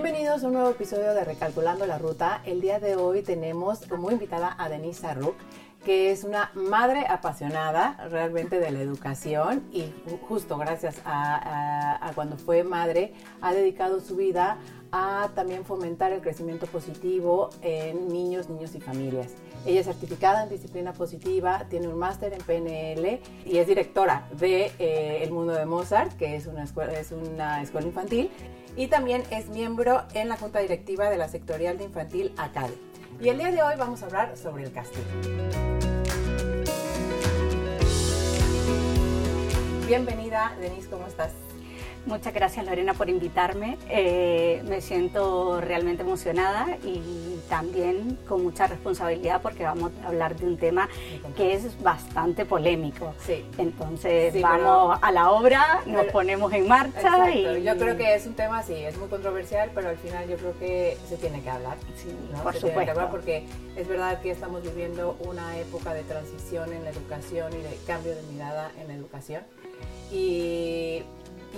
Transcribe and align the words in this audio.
Bienvenidos 0.00 0.44
a 0.44 0.46
un 0.46 0.52
nuevo 0.52 0.70
episodio 0.70 1.12
de 1.12 1.24
Recalculando 1.24 1.84
la 1.84 1.98
Ruta. 1.98 2.40
El 2.44 2.60
día 2.60 2.78
de 2.78 2.94
hoy 2.94 3.22
tenemos 3.22 3.80
como 3.80 4.12
invitada 4.12 4.54
a 4.56 4.68
Denise 4.68 5.04
Arruc, 5.04 5.34
que 5.84 6.12
es 6.12 6.22
una 6.22 6.52
madre 6.54 7.04
apasionada 7.08 8.06
realmente 8.08 8.60
de 8.60 8.70
la 8.70 8.78
educación 8.78 9.64
y 9.72 9.92
justo 10.28 10.56
gracias 10.56 11.02
a, 11.04 12.12
cuando 12.14 12.36
fue 12.36 12.62
madre 12.62 13.12
ha 13.40 13.52
dedicado 13.52 13.98
su 13.98 14.14
vida 14.14 14.58
a 14.92 15.30
también 15.34 15.64
fomentar 15.64 16.12
el 16.12 16.20
crecimiento 16.20 16.66
positivo 16.66 17.50
en 17.62 18.06
niños, 18.06 18.48
niños 18.48 18.76
y 18.76 18.80
familias. 18.80 19.34
Ella 19.66 19.80
es 19.80 19.86
certificada 19.86 20.44
en 20.44 20.48
disciplina 20.48 20.92
positiva, 20.92 21.66
tiene 21.68 21.88
un 21.88 21.98
máster 21.98 22.32
en 22.32 22.40
PNL 22.40 23.20
y 23.44 23.58
es 23.58 23.66
directora 23.66 24.28
de 24.32 24.72
eh, 24.78 25.20
El 25.22 25.30
Mundo 25.32 25.52
de 25.52 25.66
Mozart, 25.66 26.16
que 26.16 26.36
es 26.36 26.46
una, 26.46 26.64
escuela, 26.64 26.98
es 26.98 27.12
una 27.12 27.62
escuela 27.62 27.86
infantil, 27.86 28.30
y 28.76 28.86
también 28.86 29.22
es 29.30 29.48
miembro 29.48 30.04
en 30.14 30.28
la 30.28 30.36
junta 30.36 30.60
directiva 30.60 31.10
de 31.10 31.16
la 31.16 31.28
sectorial 31.28 31.78
de 31.78 31.84
infantil 31.84 32.32
ACADE. 32.36 32.74
Y 33.20 33.28
el 33.28 33.38
día 33.38 33.50
de 33.50 33.62
hoy 33.62 33.74
vamos 33.76 34.02
a 34.02 34.06
hablar 34.06 34.36
sobre 34.36 34.62
el 34.62 34.72
castigo. 34.72 35.04
Bienvenida, 39.88 40.54
Denise, 40.60 40.88
¿cómo 40.88 41.06
estás? 41.06 41.32
Muchas 42.06 42.32
gracias 42.32 42.64
Lorena 42.64 42.94
por 42.94 43.08
invitarme. 43.08 43.76
Eh, 43.88 44.62
me 44.66 44.80
siento 44.80 45.60
realmente 45.60 46.02
emocionada 46.02 46.78
y 46.84 47.38
también 47.48 48.18
con 48.28 48.42
mucha 48.42 48.66
responsabilidad 48.66 49.42
porque 49.42 49.64
vamos 49.64 49.92
a 50.02 50.08
hablar 50.08 50.36
de 50.36 50.46
un 50.46 50.56
tema 50.56 50.88
que 51.36 51.54
es 51.54 51.82
bastante 51.82 52.44
polémico. 52.44 53.14
Sí. 53.24 53.44
Entonces 53.58 54.40
vamos 54.40 54.98
a 55.00 55.12
la 55.12 55.30
obra, 55.30 55.82
nos 55.86 56.06
ponemos 56.06 56.52
en 56.52 56.68
marcha 56.68 57.30
y... 57.30 57.62
Yo 57.62 57.76
creo 57.76 57.96
que 57.96 58.14
es 58.14 58.26
un 58.26 58.34
tema, 58.34 58.62
sí, 58.62 58.74
es 58.74 58.96
muy 58.96 59.08
controversial, 59.08 59.70
pero 59.74 59.88
al 59.90 59.98
final 59.98 60.28
yo 60.28 60.36
creo 60.36 60.58
que 60.58 60.96
se 61.08 61.16
tiene 61.16 61.42
que 61.42 61.50
hablar. 61.50 61.76
Sí, 61.96 62.08
por 62.42 62.54
supuesto. 62.54 63.08
porque 63.10 63.44
es 63.76 63.88
verdad 63.88 64.20
que 64.20 64.30
estamos 64.30 64.62
viviendo 64.62 65.16
una 65.20 65.58
época 65.58 65.94
de 65.94 66.02
transición 66.02 66.72
en 66.72 66.84
la 66.84 66.90
educación 66.90 67.52
y 67.52 67.62
de 67.62 67.78
cambio 67.86 68.14
de 68.14 68.22
mirada 68.22 68.70
en 68.80 68.88
la 68.88 68.94
educación. 68.94 69.42
Y 70.10 71.02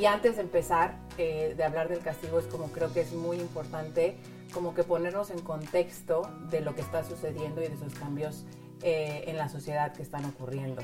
y 0.00 0.06
antes 0.06 0.36
de 0.36 0.42
empezar 0.42 0.96
eh, 1.18 1.54
de 1.56 1.62
hablar 1.62 1.88
del 1.88 2.00
castigo, 2.00 2.38
es 2.38 2.46
como 2.46 2.68
creo 2.72 2.92
que 2.92 3.02
es 3.02 3.12
muy 3.12 3.36
importante 3.36 4.16
como 4.54 4.74
que 4.74 4.82
ponernos 4.82 5.30
en 5.30 5.40
contexto 5.40 6.22
de 6.50 6.60
lo 6.62 6.74
que 6.74 6.80
está 6.80 7.04
sucediendo 7.04 7.62
y 7.62 7.68
de 7.68 7.74
esos 7.74 7.94
cambios 7.94 8.46
eh, 8.82 9.24
en 9.26 9.36
la 9.36 9.48
sociedad 9.50 9.92
que 9.92 10.02
están 10.02 10.24
ocurriendo. 10.24 10.82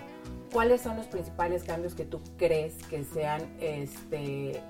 ¿Cuáles 0.53 0.83
son 0.83 0.97
los 0.98 1.06
principales 1.06 1.64
cambios 1.64 1.95
que 1.95 2.05
tú 2.05 2.20
crees 2.36 2.75
que 2.91 3.05
sean 3.05 3.42
este, 3.58 4.61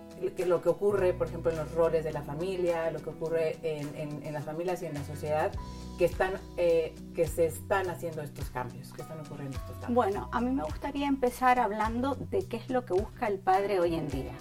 lo 0.46 0.62
que 0.62 0.68
ocurre, 0.68 1.12
por 1.12 1.26
ejemplo, 1.26 1.50
en 1.50 1.58
los 1.58 1.72
roles 1.72 2.04
de 2.04 2.12
la 2.12 2.22
familia, 2.22 2.90
lo 2.90 3.00
que 3.00 3.10
ocurre 3.10 3.58
en, 3.62 4.22
en, 4.22 4.32
las 4.32 4.44
familias 4.44 4.82
y 4.82 4.86
en 4.86 4.94
la 4.94 5.04
sociedad, 5.04 5.52
que, 5.98 6.04
están, 6.04 6.34
eh, 6.56 6.94
que 7.14 7.26
se 7.26 7.46
están 7.46 7.88
haciendo 7.88 8.22
estos 8.22 8.50
cambios, 8.50 8.92
que 8.92 9.02
están 9.02 9.20
ocurriendo 9.20 9.56
estos 9.56 9.76
cambios? 9.76 9.94
Bueno, 9.94 10.28
a 10.32 10.40
mí 10.40 10.50
me 10.50 10.62
gustaría 10.62 11.06
empezar 11.06 11.58
hablando 11.58 12.14
de 12.14 12.46
qué 12.46 12.56
es 12.56 12.70
lo 12.70 12.84
que 12.84 12.94
busca 12.94 13.26
el 13.28 13.38
padre 13.38 13.80
hoy 13.80 13.94
en 13.94 14.08
día. 14.08 14.32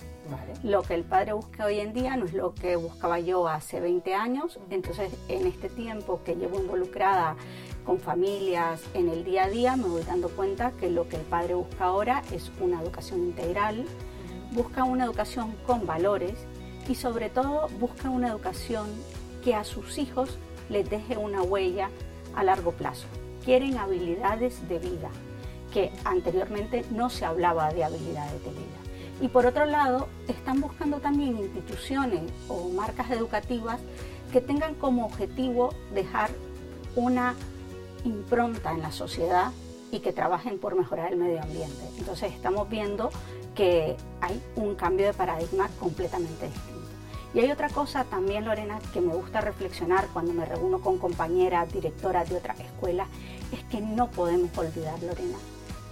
Lo 0.64 0.82
que 0.82 0.96
el 0.96 1.04
padre 1.04 1.34
busca 1.34 1.66
hoy 1.66 1.80
en 1.80 1.94
día 1.94 2.18
no 2.18 2.26
es 2.26 2.34
lo 2.34 2.56
que 2.56 2.76
buscaba 2.76 3.20
yo 3.20 3.48
hace 3.48 3.80
20 3.80 4.16
años, 4.16 4.60
entonces 4.70 5.12
en 5.28 5.46
este 5.46 5.70
tiempo 5.70 6.22
que 6.24 6.36
llevo 6.36 6.60
involucrada 6.60 7.36
con 7.86 8.00
familias 8.00 8.82
en 8.96 9.10
el 9.10 9.24
día 9.24 9.44
a 9.44 9.50
día 9.50 9.76
me 9.76 9.88
voy 9.88 10.02
dando 10.02 10.30
cuenta 10.30 10.72
que 10.72 10.90
lo 10.90 11.08
que 11.08 11.18
el 11.18 11.22
padre 11.22 11.54
busca 11.54 11.86
ahora 11.86 12.24
es 12.32 12.52
una 12.60 12.82
educación 12.82 13.20
integral, 13.20 13.86
busca 14.56 14.86
una 14.86 15.04
educación 15.04 15.54
con 15.68 15.86
valores 15.86 16.34
y 16.88 16.96
sobre 16.96 17.30
todo 17.30 17.68
busca 17.80 18.10
una 18.10 18.30
educación 18.30 18.88
que 19.44 19.54
a 19.54 19.64
sus 19.64 19.98
hijos 19.98 20.38
les 20.70 20.90
deje 20.90 21.18
una 21.18 21.44
huella 21.44 21.90
a 22.36 22.44
largo 22.44 22.72
plazo. 22.72 23.06
Quieren 23.44 23.78
habilidades 23.78 24.68
de 24.68 24.80
vida, 24.80 25.10
que 25.74 25.92
anteriormente 26.06 26.86
no 26.90 27.10
se 27.10 27.26
hablaba 27.26 27.72
de 27.74 27.84
habilidades 27.84 28.44
de 28.44 28.50
vida. 28.52 28.86
Y 29.22 29.28
por 29.28 29.46
otro 29.46 29.66
lado, 29.66 30.08
están 30.28 30.62
buscando 30.62 31.00
también 31.00 31.38
instituciones 31.38 32.32
o 32.48 32.70
marcas 32.70 33.12
educativas 33.12 33.80
que 34.32 34.42
tengan 34.42 34.74
como 34.76 35.06
objetivo 35.06 35.74
dejar 35.94 36.30
una 36.96 37.36
impronta 38.04 38.72
en 38.72 38.82
la 38.82 38.92
sociedad 38.92 39.52
y 39.92 40.00
que 40.00 40.12
trabajen 40.12 40.60
por 40.60 40.76
mejorar 40.76 41.12
el 41.12 41.20
medio 41.20 41.42
ambiente. 41.42 41.88
Entonces 41.98 42.34
estamos 42.34 42.70
viendo 42.70 43.10
que 43.56 43.96
hay 44.22 44.42
un 44.56 44.76
cambio 44.76 45.08
de 45.08 45.14
paradigma 45.14 45.70
completamente 45.80 46.46
distinto. 46.46 46.76
Y 47.34 47.40
hay 47.40 47.52
otra 47.52 47.70
cosa 47.70 48.06
también, 48.06 48.46
Lorena, 48.46 48.80
que 48.94 49.02
me 49.02 49.14
gusta 49.14 49.42
reflexionar 49.42 50.08
cuando 50.14 50.34
me 50.34 50.46
reúno 50.46 50.80
con 50.80 50.98
compañeras, 50.98 51.72
directoras 51.72 52.30
de 52.30 52.38
otras 52.38 52.60
escuelas, 52.60 53.08
es 53.52 53.64
que 53.66 53.82
no 53.82 54.10
podemos 54.10 54.58
olvidar, 54.58 55.02
Lorena, 55.04 55.38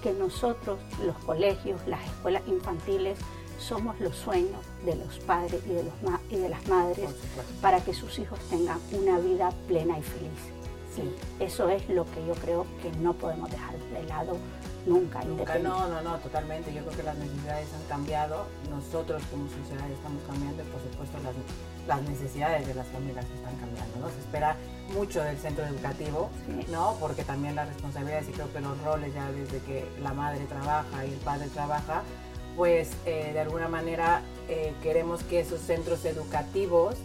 que 0.02 0.14
nosotros, 0.14 0.80
los 1.06 1.18
colegios, 1.20 1.86
las 1.88 2.04
escuelas 2.06 2.44
infantiles, 2.48 3.18
somos 3.60 4.00
los 4.00 4.16
sueños 4.16 4.60
de 4.86 4.96
los 4.96 5.20
padres 5.20 5.62
y 5.66 5.74
de, 5.74 5.84
los 5.84 5.94
y 6.30 6.38
de 6.38 6.50
las 6.50 6.68
madres 6.68 7.10
para 7.62 7.80
que 7.82 7.94
sus 7.94 8.20
hijos 8.20 8.40
tengan 8.50 8.80
una 8.92 9.20
vida 9.20 9.52
plena 9.68 9.98
y 9.98 10.04
feliz. 10.04 10.32
Sí, 10.96 11.04
eso 11.40 11.70
es 11.70 11.88
lo 11.90 12.06
que 12.12 12.26
yo 12.26 12.34
creo 12.36 12.66
que 12.82 12.92
no 13.00 13.14
podemos 13.14 13.50
dejar 13.50 13.78
de 13.78 14.04
lado 14.04 14.38
nunca. 14.86 15.24
Nunca, 15.24 15.58
no, 15.60 15.88
no, 15.88 16.02
no, 16.02 16.18
totalmente. 16.18 16.74
Yo 16.74 16.84
creo 16.84 16.98
que 16.98 17.04
las 17.04 17.18
necesidades 17.18 17.68
han 17.74 17.88
cambiado, 17.88 18.46
nosotros 18.70 19.22
como 19.32 19.48
sociedad 19.48 19.90
estamos 19.90 20.22
cambiando 20.24 20.64
y 20.64 20.66
por 20.66 20.82
supuesto 20.82 21.18
las, 21.24 21.36
las 21.88 22.10
necesidades 22.10 22.68
de 22.68 22.76
las 22.76 22.88
familias 22.88 23.26
están 23.26 23.56
cambiando. 23.58 24.00
¿no? 24.00 24.10
Se 24.10 24.20
espera 24.20 24.58
mucho 24.94 25.24
del 25.24 25.38
centro 25.38 25.66
educativo, 25.66 26.30
¿no? 26.72 26.96
porque 27.00 27.24
también 27.24 27.56
las 27.56 27.68
responsabilidades 27.68 28.30
y 28.30 28.32
creo 28.32 28.52
que 28.52 28.60
los 28.60 28.82
roles 28.84 29.14
ya 29.14 29.32
desde 29.32 29.60
que 29.60 29.88
la 30.02 30.14
madre 30.14 30.46
trabaja 30.46 31.06
y 31.06 31.14
el 31.14 31.20
padre 31.20 31.48
trabaja, 31.48 32.04
pues 32.56 32.92
eh, 33.06 33.32
de 33.34 33.40
alguna 33.40 33.68
manera 33.68 34.22
eh, 34.48 34.74
queremos 34.84 35.24
que 35.24 35.40
esos 35.40 35.60
centros 35.62 36.06
educativos 36.06 36.96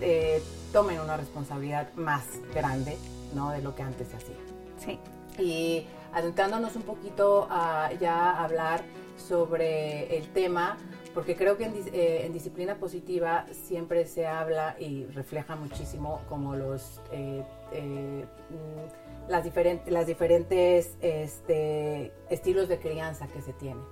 eh, 0.00 0.42
tomen 0.72 1.00
una 1.00 1.16
responsabilidad 1.16 1.92
más 1.94 2.24
grande 2.54 2.98
¿no? 3.34 3.50
de 3.50 3.62
lo 3.62 3.74
que 3.74 3.82
antes 3.82 4.08
se 4.08 4.16
hacía. 4.16 4.36
Sí. 4.78 4.98
Y 5.42 5.86
adentrándonos 6.12 6.76
un 6.76 6.82
poquito 6.82 7.46
a 7.50 7.90
ya 8.00 8.42
hablar 8.42 8.82
sobre 9.16 10.16
el 10.16 10.28
tema, 10.32 10.76
porque 11.14 11.36
creo 11.36 11.56
que 11.56 11.64
en, 11.64 11.74
eh, 11.92 12.28
disciplina 12.32 12.76
positiva 12.76 13.46
siempre 13.50 14.06
se 14.06 14.26
habla 14.26 14.76
y 14.78 15.06
refleja 15.06 15.56
muchísimo 15.56 16.20
como 16.28 16.54
los 16.54 17.00
eh, 17.10 17.42
eh, 17.72 18.24
mm, 18.50 19.30
las, 19.30 19.44
diferentes 19.44 19.92
las 19.92 20.06
diferentes 20.06 20.96
este, 21.00 22.12
estilos 22.30 22.68
de 22.68 22.78
crianza 22.78 23.26
que 23.26 23.42
se 23.42 23.52
tienen. 23.52 23.82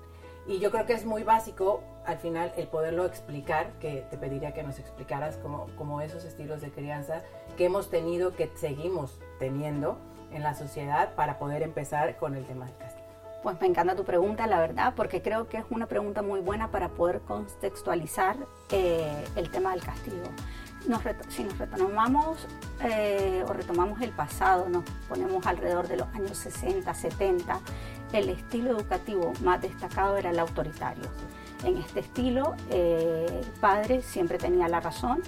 Y 0.47 0.61
yo 0.61 0.71
creo 0.71 0.87
que 0.87 0.93
es 0.93 1.05
muy 1.05 1.25
básico 1.25 1.83
al 2.05 2.19
final 2.19 2.53
el 2.57 2.69
poderlo 2.69 3.05
explicar, 3.05 3.73
que 3.81 4.07
te 4.09 4.17
pediría 4.17 4.55
que 4.55 4.63
nos 4.63 4.79
explicaras 4.79 5.37
como, 5.39 5.67
como 5.77 6.01
esos 6.01 6.25
estilos 6.25 6.61
de 6.61 6.71
crianza 6.71 7.23
que 7.57 7.65
hemos 7.65 7.91
tenido, 7.91 8.37
que 8.37 8.49
seguimos 8.55 9.19
teniendo 9.41 9.99
en 10.33 10.43
la 10.43 10.55
sociedad 10.55 11.15
para 11.15 11.39
poder 11.39 11.63
empezar 11.63 12.17
con 12.17 12.35
el 12.35 12.45
tema 12.45 12.67
del 12.67 12.77
castigo. 12.77 13.07
Pues 13.43 13.61
me 13.61 13.69
encanta 13.69 13.95
tu 13.95 14.05
pregunta, 14.05 14.47
la 14.47 14.59
verdad, 14.59 14.95
porque 14.97 15.23
creo 15.23 15.49
que 15.49 15.59
es 15.59 15.65
una 15.71 15.87
pregunta 15.87 16.23
muy 16.23 16.41
buena 16.41 16.71
para 16.71 16.89
poder 16.89 17.21
contextualizar 17.21 18.37
eh, 18.71 19.25
el 19.37 19.51
tema 19.51 19.71
del 19.71 19.85
castigo. 19.85 20.25
si 21.29 21.45
nos 21.45 21.59
retomamos 21.59 22.49
eh, 22.83 23.45
o 23.47 23.53
retomamos 23.53 24.01
el 24.01 24.11
pasado, 24.11 24.69
nos 24.69 24.85
ponemos 25.09 25.47
alrededor 25.47 25.87
de 25.87 25.99
los 25.99 26.09
años 26.09 26.37
60, 26.39 26.93
70, 26.93 27.61
el 28.13 28.31
estilo 28.31 28.71
educativo 28.71 29.33
más 29.43 29.63
destacado 29.63 30.17
era 30.17 30.31
el 30.31 30.39
autoritario. 30.39 31.05
En 31.65 31.77
este 31.77 32.01
estilo, 32.01 32.55
eh, 32.71 33.27
el 33.31 33.61
padre 33.61 34.03
siempre 34.03 34.39
tenía 34.39 34.69
la 34.69 34.81
razón, 34.81 35.23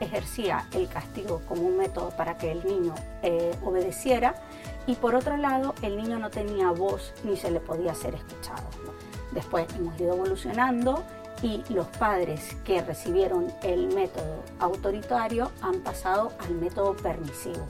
ejercía 0.00 0.66
el 0.72 0.88
castigo 0.88 1.40
como 1.48 1.62
un 1.62 1.76
método 1.76 2.10
para 2.10 2.36
que 2.36 2.50
el 2.50 2.64
niño 2.64 2.94
eh, 3.22 3.56
obedeciera 3.64 4.34
y 4.86 4.96
por 4.96 5.14
otro 5.14 5.36
lado 5.36 5.74
el 5.82 5.96
niño 5.96 6.18
no 6.18 6.30
tenía 6.30 6.70
voz 6.70 7.12
ni 7.24 7.36
se 7.36 7.50
le 7.50 7.60
podía 7.60 7.94
ser 7.94 8.14
escuchado. 8.14 8.64
Después 9.32 9.66
hemos 9.76 9.98
ido 10.00 10.14
evolucionando 10.14 11.02
y 11.42 11.62
los 11.68 11.86
padres 11.88 12.56
que 12.64 12.82
recibieron 12.82 13.52
el 13.62 13.88
método 13.88 14.42
autoritario 14.60 15.50
han 15.60 15.80
pasado 15.80 16.32
al 16.38 16.54
método 16.54 16.94
permisivo. 16.96 17.66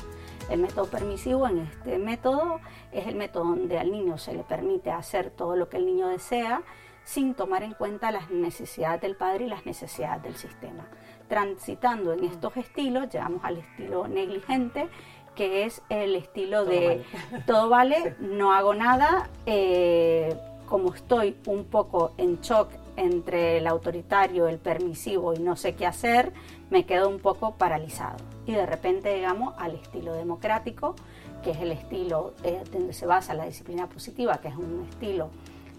El 0.50 0.61
método 0.61 0.87
permisivo 0.87 1.49
en 1.49 1.61
este 1.61 1.99
método 1.99 2.61
es 2.93 3.06
el 3.06 3.15
método 3.15 3.44
donde 3.44 3.79
al 3.79 3.91
niño 3.91 4.19
se 4.19 4.35
le 4.35 4.43
permite 4.43 4.91
hacer 4.91 5.31
todo 5.31 5.56
lo 5.56 5.69
que 5.69 5.79
el 5.79 5.87
niño 5.87 6.09
desea 6.09 6.62
sin 7.05 7.35
tomar 7.35 7.62
en 7.62 7.73
cuenta 7.73 8.11
las 8.11 8.31
necesidades 8.31 9.00
del 9.00 9.17
padre 9.17 9.47
y 9.47 9.49
las 9.49 9.67
necesidades 9.67 10.23
del 10.23 10.37
sistema. 10.37 10.87
Transitando 11.29 12.12
en 12.12 12.25
estos 12.25 12.56
estilos, 12.56 13.09
llegamos 13.11 13.43
al 13.44 13.59
estilo 13.59 14.09
negligente, 14.09 14.88
que 15.35 15.65
es 15.65 15.82
el 15.88 16.15
estilo 16.15 16.65
de 16.65 17.05
todo 17.47 17.69
vale, 17.69 18.17
no 18.21 18.53
hago 18.53 18.75
nada, 18.75 19.29
eh, 19.47 20.35
como 20.67 20.94
estoy 20.94 21.37
un 21.47 21.65
poco 21.65 22.12
en 22.19 22.41
shock 22.41 22.71
entre 22.97 23.59
el 23.59 23.67
autoritario, 23.67 24.49
el 24.49 24.59
permisivo 24.59 25.35
y 25.35 25.38
no 25.38 25.56
sé 25.56 25.75
qué 25.75 25.87
hacer, 25.87 26.32
me 26.71 26.87
quedo 26.87 27.09
un 27.09 27.19
poco 27.19 27.55
paralizado. 27.56 28.17
Y 28.47 28.53
de 28.53 28.67
repente 28.67 29.15
llegamos 29.15 29.55
al 29.59 29.75
estilo 29.75 30.15
democrático, 30.15 30.94
que 31.43 31.50
es 31.50 31.61
el 31.61 31.73
estilo 31.73 32.35
eh, 32.44 32.62
donde 32.73 32.93
se 32.93 33.06
basa 33.06 33.35
la 33.35 33.47
disciplina 33.47 33.88
positiva, 33.88 34.38
que 34.38 34.49
es 34.49 34.56
un 34.56 34.87
estilo 34.88 35.31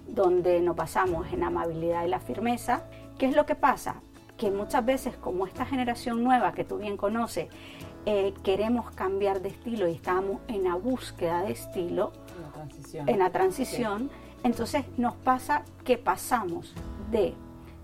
donde 0.07 0.59
nos 0.61 0.75
basamos 0.75 1.31
en 1.31 1.43
amabilidad 1.43 2.05
y 2.05 2.09
la 2.09 2.19
firmeza. 2.19 2.83
¿Qué 3.17 3.27
es 3.27 3.35
lo 3.35 3.45
que 3.45 3.55
pasa? 3.55 4.01
Que 4.37 4.51
muchas 4.51 4.85
veces, 4.85 5.15
como 5.17 5.47
esta 5.47 5.65
generación 5.65 6.23
nueva 6.23 6.53
que 6.53 6.63
tú 6.63 6.77
bien 6.77 6.97
conoces, 6.97 7.47
eh, 8.05 8.33
queremos 8.43 8.91
cambiar 8.91 9.41
de 9.41 9.49
estilo 9.49 9.87
y 9.87 9.93
estamos 9.93 10.41
en 10.47 10.65
la 10.65 10.75
búsqueda 10.75 11.43
de 11.43 11.53
estilo, 11.53 12.11
en 12.93 13.19
la 13.19 13.31
transición, 13.31 14.11
entonces 14.43 14.85
nos 14.97 15.15
pasa 15.15 15.63
que 15.83 15.97
pasamos 15.97 16.73
de 17.11 17.33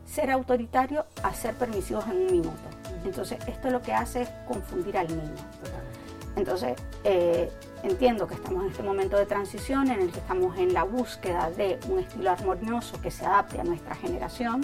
ser 0.05 0.29
autoritario 0.29 1.05
a 1.23 1.33
ser 1.33 1.55
permisivos 1.55 2.05
en 2.07 2.17
un 2.17 2.25
minuto. 2.27 2.69
Entonces 3.03 3.39
esto 3.47 3.69
lo 3.69 3.81
que 3.81 3.93
hace 3.93 4.23
es 4.23 4.29
confundir 4.47 4.97
al 4.97 5.07
niño. 5.07 5.35
Entonces, 6.35 6.81
eh, 7.03 7.51
entiendo 7.83 8.27
que 8.27 8.35
estamos 8.35 8.63
en 8.63 8.71
este 8.71 8.83
momento 8.83 9.17
de 9.17 9.25
transición 9.25 9.91
en 9.91 10.01
el 10.01 10.11
que 10.11 10.19
estamos 10.19 10.57
en 10.57 10.73
la 10.73 10.83
búsqueda 10.83 11.51
de 11.51 11.79
un 11.89 11.99
estilo 11.99 12.31
armonioso 12.31 13.01
que 13.01 13.11
se 13.11 13.25
adapte 13.25 13.59
a 13.59 13.63
nuestra 13.63 13.95
generación, 13.95 14.61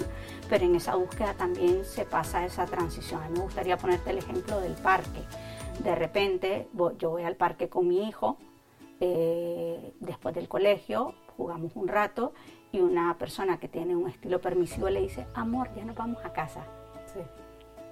pero 0.48 0.64
en 0.64 0.74
esa 0.74 0.94
búsqueda 0.94 1.34
también 1.34 1.84
se 1.84 2.04
pasa 2.04 2.44
esa 2.44 2.64
transición. 2.66 3.22
A 3.22 3.28
mí 3.28 3.34
me 3.38 3.44
gustaría 3.44 3.76
ponerte 3.76 4.10
el 4.10 4.18
ejemplo 4.18 4.60
del 4.60 4.74
parque. 4.74 5.22
De 5.82 5.94
repente, 5.94 6.68
yo 6.98 7.10
voy 7.10 7.24
al 7.24 7.36
parque 7.36 7.68
con 7.68 7.86
mi 7.86 8.08
hijo, 8.08 8.38
eh, 9.00 9.92
después 10.00 10.34
del 10.34 10.48
colegio, 10.48 11.14
jugamos 11.36 11.72
un 11.76 11.86
rato 11.86 12.32
y 12.72 12.80
una 12.80 13.16
persona 13.16 13.60
que 13.60 13.68
tiene 13.68 13.94
un 13.94 14.08
estilo 14.08 14.40
permisivo 14.40 14.90
le 14.90 15.00
dice, 15.00 15.26
amor, 15.34 15.70
ya 15.76 15.84
nos 15.84 15.94
vamos 15.94 16.24
a 16.24 16.32
casa. 16.32 16.64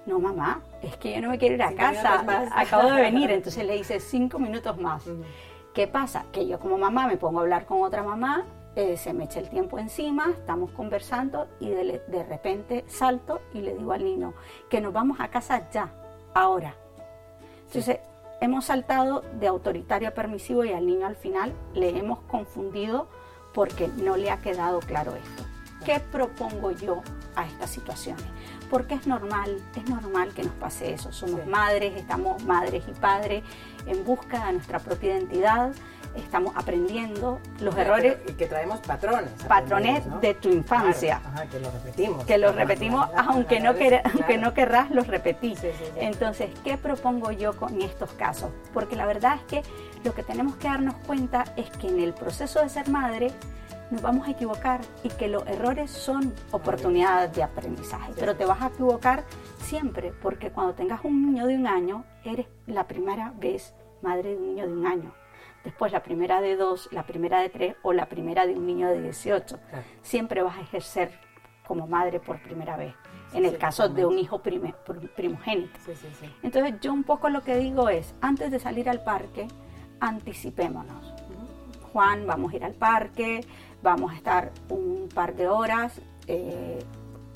No, 0.07 0.21
mamá, 0.21 0.63
es 0.83 0.97
que 0.97 1.15
yo 1.15 1.21
no 1.21 1.31
me 1.31 1.39
quiero 1.39 1.57
ir 1.57 1.63
a 1.63 1.75
casa, 1.75 2.25
acabo 2.55 2.93
de 2.93 3.03
venir, 3.03 3.31
entonces 3.33 3.67
le 3.67 3.75
dice 3.75 3.99
cinco 3.99 4.39
minutos 4.39 4.79
más. 4.79 5.03
¿Qué 5.75 5.89
pasa? 5.89 6.25
Que 6.33 6.47
yo 6.47 6.59
como 6.61 6.79
mamá 6.79 7.07
me 7.09 7.17
pongo 7.17 7.41
a 7.41 7.43
hablar 7.43 7.67
con 7.67 7.83
otra 7.83 8.03
mamá, 8.03 8.45
eh, 8.77 8.97
se 8.97 9.13
me 9.13 9.25
echa 9.25 9.41
el 9.41 9.49
tiempo 9.49 9.79
encima, 9.79 10.31
estamos 10.31 10.71
conversando 10.71 11.49
y 11.61 11.71
de, 11.71 12.03
de 12.07 12.25
repente 12.25 12.85
salto 12.87 13.41
y 13.53 13.63
le 13.63 13.75
digo 13.75 13.93
al 13.93 14.05
niño 14.05 14.35
que 14.71 14.81
nos 14.81 14.93
vamos 14.93 15.19
a 15.21 15.29
casa 15.29 15.69
ya, 15.71 15.93
ahora. 16.35 16.75
Entonces, 17.67 17.99
hemos 18.41 18.67
saltado 18.67 19.23
de 19.41 19.49
autoritario 19.49 20.09
a 20.09 20.13
permisivo 20.13 20.65
y 20.65 20.73
al 20.73 20.87
niño 20.87 21.07
al 21.07 21.17
final 21.17 21.53
le 21.75 21.99
hemos 21.99 22.21
confundido 22.21 23.09
porque 23.53 23.89
no 23.89 24.17
le 24.17 24.31
ha 24.31 24.41
quedado 24.41 24.81
claro 24.81 25.15
esto. 25.17 25.56
¿Qué 25.87 26.01
propongo 26.01 26.73
yo 26.73 27.01
a 27.37 27.47
estas 27.47 27.71
situaciones? 27.71 28.25
Porque 28.69 28.95
es 28.95 29.07
normal, 29.07 29.57
es 29.77 29.89
normal 29.89 30.35
que 30.35 30.43
nos 30.43 30.55
pase 30.55 30.93
eso. 30.93 31.13
Somos 31.13 31.47
madres, 31.47 31.95
estamos 31.95 32.43
madres 32.43 32.83
y 32.89 32.91
padres 32.91 33.45
en 33.87 34.05
busca 34.05 34.47
de 34.47 34.55
nuestra 34.55 34.81
propia 34.81 35.13
identidad, 35.13 35.71
estamos 36.17 36.57
aprendiendo 36.57 37.39
los 37.61 37.77
errores. 37.77 38.17
Y 38.27 38.33
que 38.33 38.47
traemos 38.47 38.81
patrones. 38.81 39.31
Patrones 39.47 40.03
de 40.21 40.35
tu 40.35 40.49
infancia. 40.49 41.21
que 41.53 41.61
los 41.61 41.73
repetimos. 41.73 42.25
Que 42.25 42.39
los 42.39 42.57
repetimos, 42.57 43.09
aunque, 43.17 43.61
no 43.61 43.71
aunque 43.71 44.39
no 44.39 44.55
querrás, 44.55 44.91
los 44.91 45.07
repetís. 45.07 45.61
Entonces, 45.95 46.51
¿qué 46.65 46.77
propongo 46.79 47.31
yo 47.31 47.57
con 47.57 47.81
estos 47.81 48.11
casos? 48.15 48.51
Porque 48.75 48.97
la 48.97 49.07
verdad 49.07 49.37
es 49.37 49.43
que 49.43 49.71
lo 50.03 50.15
que 50.17 50.25
tenemos 50.25 50.57
que 50.57 50.67
darnos 50.67 50.97
cuenta 51.07 51.45
es 51.55 51.71
que 51.71 51.87
en 51.87 52.01
el 52.01 52.13
proceso 52.13 52.61
de 52.61 52.71
ser 52.71 52.89
madre, 52.89 53.31
nos 53.91 54.03
vamos 54.03 54.27
a 54.27 54.33
equivocar 54.33 54.81
y 55.03 55.09
que 55.11 55.29
los 55.29 55.47
errores 55.47 55.91
son 55.91 56.35
oportunidades 56.51 57.33
de 57.35 57.43
aprendizaje, 57.43 58.13
pero 58.19 58.37
te 58.37 58.45
vas 58.45 58.61
a 58.63 58.69
equivocar 58.69 59.25
siempre 59.59 60.13
porque 60.23 60.51
cuando 60.51 60.75
tengas 60.75 61.05
un 61.05 61.27
niño 61.27 61.47
de 61.47 61.57
un 61.57 61.67
año, 61.67 62.05
eres 62.25 62.47
la 62.67 62.87
primera 62.87 63.33
vez 63.37 63.75
madre 64.03 64.31
de 64.31 64.37
un 64.37 64.47
niño 64.49 64.67
de 64.67 64.73
un 64.73 64.87
año. 64.87 65.15
Después 65.65 65.91
la 65.91 66.03
primera 66.03 66.41
de 66.41 66.57
dos, 66.57 66.89
la 66.93 67.05
primera 67.05 67.41
de 67.41 67.49
tres 67.49 67.75
o 67.83 67.93
la 67.93 68.07
primera 68.07 68.47
de 68.47 68.55
un 68.55 68.67
niño 68.67 68.89
de 68.89 69.03
18. 69.03 69.59
Siempre 70.03 70.43
vas 70.43 70.57
a 70.57 70.61
ejercer 70.61 71.11
como 71.67 71.89
madre 71.89 72.21
por 72.21 72.41
primera 72.41 72.77
vez, 72.77 72.95
en 73.33 73.45
el 73.45 73.59
caso 73.59 73.89
de 73.89 74.07
un 74.07 74.17
hijo 74.17 74.41
primogénito. 74.41 75.79
Entonces 76.45 76.75
yo 76.81 76.93
un 76.93 77.03
poco 77.03 77.29
lo 77.29 77.43
que 77.43 77.57
digo 77.57 77.89
es, 77.89 78.15
antes 78.21 78.53
de 78.53 78.61
salir 78.61 78.89
al 78.89 79.03
parque, 79.03 79.49
anticipémonos. 79.99 81.15
Juan, 81.93 82.27
vamos 82.27 82.53
a 82.53 82.57
ir 82.57 82.65
al 82.65 82.75
parque, 82.75 83.41
vamos 83.83 84.13
a 84.13 84.17
estar 84.17 84.53
un 84.69 85.09
par 85.15 85.35
de 85.35 85.49
horas, 85.49 86.01
eh, 86.27 86.79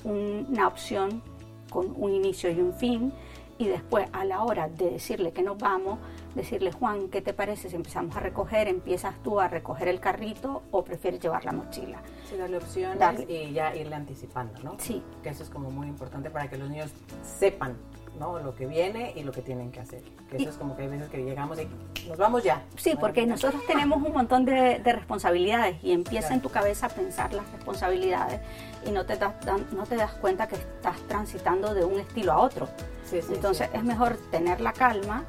una 0.05 0.67
opción 0.67 1.23
con 1.71 1.93
un 1.97 2.13
inicio 2.13 2.51
y 2.51 2.61
un 2.61 2.73
fin, 2.73 3.13
y 3.61 3.69
después 3.69 4.09
a 4.13 4.25
la 4.25 4.43
hora 4.43 4.69
de 4.69 4.93
decirle 4.93 5.33
que 5.33 5.43
nos 5.43 5.59
vamos, 5.59 5.99
decirle, 6.35 6.73
Juan, 6.73 7.09
¿qué 7.09 7.21
te 7.21 7.35
parece 7.35 7.69
si 7.69 7.77
empezamos 7.77 8.17
a 8.17 8.21
recoger? 8.21 8.69
¿Empiezas 8.69 9.23
tú 9.23 9.39
a 9.39 9.49
recoger 9.49 9.89
el 9.89 10.01
carrito 10.01 10.63
o 10.71 10.83
prefieres 10.83 11.21
llevar 11.21 11.45
la 11.45 11.53
mochila? 11.53 12.01
Sí, 12.29 12.37
darle 12.39 12.57
opciones 12.57 13.29
y 13.29 13.53
ya 13.53 13.77
irle 13.77 13.95
anticipando, 13.95 14.63
¿no? 14.63 14.77
Sí. 14.79 15.03
Que 15.23 15.29
eso 15.29 15.43
es 15.43 15.51
como 15.51 15.71
muy 15.71 15.89
importante 15.89 16.31
para 16.31 16.49
que 16.49 16.57
los 16.57 16.71
niños 16.71 16.91
sepan 17.23 17.77
¿no? 18.19 18.39
lo 18.39 18.55
que 18.55 18.67
viene 18.67 19.13
y 19.17 19.23
lo 19.23 19.33
que 19.33 19.43
tienen 19.43 19.71
que 19.71 19.81
hacer. 19.81 20.03
Que 20.29 20.37
eso 20.37 20.51
es 20.51 20.57
como 20.57 20.77
que 20.77 20.83
hay 20.83 20.89
veces 20.89 21.09
que 21.09 21.19
llegamos 21.19 21.59
y 21.59 22.09
nos 22.09 22.19
vamos 22.19 22.43
ya. 22.43 22.65
Sí, 22.77 22.95
porque 22.99 23.27
nosotros 23.27 23.63
tenemos 23.67 24.03
un 24.03 24.13
montón 24.13 24.45
de, 24.45 24.79
responsabilidades 24.85 25.77
y 25.83 25.93
empieza 25.93 26.35
en 26.35 26.41
tu 26.41 26.49
cabeza 26.49 26.87
a 26.87 26.89
pensar 26.89 27.33
las 27.33 27.51
responsabilidades 27.53 28.41
y 28.87 28.91
no 28.91 29.07
te, 29.07 29.17
das, 29.17 29.35
no 29.73 29.85
te 29.85 29.97
das 29.97 30.13
cuenta 30.15 30.49
que 30.49 30.57
estás 30.57 30.97
transitando 31.09 31.75
de 31.75 31.85
un 31.85 32.01
estilo 32.01 32.33
a 32.33 32.39
otro. 32.39 32.69
Sí, 33.05 33.21
sí, 33.23 33.35
Entonces 33.35 33.69
es 33.73 33.83
mejor 33.83 34.17
tener 34.31 34.61
la 34.61 34.73
calma 34.73 35.25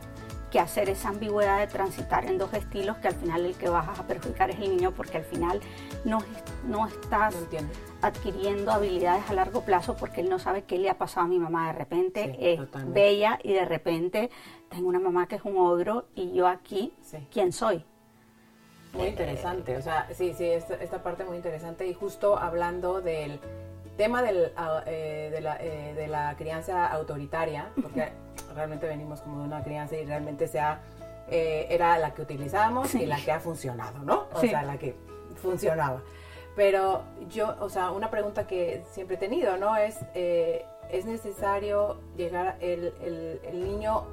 que 0.51 0.59
hacer 0.59 0.89
esa 0.89 1.09
ambigüedad 1.09 1.59
de 1.59 1.67
transitar 1.67 2.25
en 2.25 2.37
dos 2.37 2.53
estilos 2.53 2.97
que 2.97 3.07
al 3.07 3.15
final 3.15 3.45
el 3.45 3.55
que 3.55 3.69
vas 3.69 3.97
a 3.97 4.05
perjudicar 4.05 4.49
es 4.51 4.59
el 4.59 4.69
niño 4.69 4.91
porque 4.91 5.17
al 5.17 5.23
final 5.23 5.61
no, 6.03 6.19
no 6.67 6.87
estás 6.87 7.35
adquiriendo 8.01 8.71
habilidades 8.71 9.29
a 9.29 9.33
largo 9.33 9.61
plazo 9.61 9.95
porque 9.95 10.21
él 10.21 10.29
no 10.29 10.39
sabe 10.39 10.63
qué 10.63 10.77
le 10.77 10.89
ha 10.89 10.97
pasado 10.97 11.25
a 11.25 11.29
mi 11.29 11.39
mamá. 11.39 11.67
De 11.67 11.79
repente 11.79 12.35
es 12.39 12.59
bella 12.87 13.39
y 13.41 13.53
de 13.53 13.65
repente 13.65 14.29
tengo 14.69 14.89
una 14.89 14.99
mamá 14.99 15.27
que 15.27 15.35
es 15.35 15.45
un 15.45 15.57
ogro 15.57 16.07
y 16.15 16.33
yo 16.33 16.47
aquí, 16.47 16.93
¿quién 17.31 17.53
soy? 17.53 17.85
Muy 18.93 19.07
interesante, 19.07 19.77
o 19.77 19.81
sea, 19.81 20.09
sí, 20.13 20.33
sí, 20.33 20.43
esta, 20.43 20.75
esta 20.75 21.01
parte 21.01 21.23
muy 21.23 21.37
interesante 21.37 21.87
y 21.87 21.93
justo 21.93 22.37
hablando 22.37 22.99
del 22.99 23.39
tema 24.01 24.23
del, 24.23 24.51
ah, 24.57 24.81
eh, 24.87 25.29
de, 25.31 25.41
la, 25.41 25.57
eh, 25.61 25.93
de, 25.95 26.07
la, 26.07 26.35
crianza 26.35 26.87
autoritaria, 26.87 27.69
porque 27.79 28.11
realmente 28.55 28.87
venimos 28.87 29.21
como 29.21 29.41
de 29.41 29.45
una 29.45 29.63
crianza 29.63 29.95
y 29.95 30.05
realmente 30.05 30.47
sea, 30.47 30.81
eh, 31.29 31.67
era 31.69 31.99
la 31.99 32.11
que 32.15 32.23
utilizábamos 32.23 32.95
y 32.95 33.05
la 33.05 33.17
que 33.17 33.31
ha 33.31 33.39
funcionado, 33.39 33.99
¿no? 33.99 34.25
O 34.33 34.39
sea, 34.41 34.63
la 34.63 34.79
que 34.79 34.95
funcionaba. 35.39 36.01
Pero 36.55 37.03
yo, 37.29 37.55
o 37.59 37.69
sea, 37.69 37.91
una 37.91 38.09
pregunta 38.09 38.47
que 38.47 38.83
siempre 38.91 39.17
he 39.17 39.19
tenido, 39.19 39.57
¿no? 39.57 39.75
Es, 39.75 39.97
¿es 40.15 41.05
necesario 41.05 42.01
llegar, 42.17 42.57
el, 42.59 42.95
el, 43.03 43.39
el 43.43 43.63
niño 43.63 44.07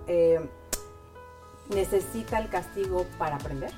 necesita 1.70 2.38
el 2.40 2.50
castigo 2.50 3.06
para 3.16 3.36
aprender? 3.36 3.72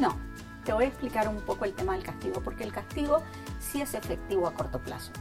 No, 0.00 0.18
te 0.64 0.72
voy 0.72 0.84
a 0.84 0.88
explicar 0.88 1.28
un 1.28 1.40
poco 1.42 1.64
el 1.64 1.72
tema 1.72 1.94
del 1.94 2.02
castigo, 2.02 2.40
porque 2.42 2.64
el 2.64 2.72
castigo 2.72 3.22
sí 3.60 3.80
es 3.80 3.94
efectivo 3.94 4.48
a 4.48 4.52
corto 4.52 4.80
plazo. 4.80 5.12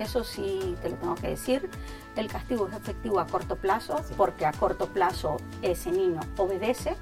Eso 0.00 0.24
sí 0.24 0.76
te 0.80 0.88
lo 0.88 0.96
tengo 0.96 1.14
que 1.14 1.28
decir. 1.28 1.70
El 2.16 2.28
castigo 2.28 2.66
es 2.68 2.74
efectivo 2.74 3.20
a 3.20 3.26
corto 3.26 3.56
plazo 3.56 3.96
porque 4.16 4.46
a 4.46 4.52
corto 4.52 4.88
plazo 4.88 5.36
ese 5.60 5.92
niño 5.92 6.20
obedece 6.38 6.96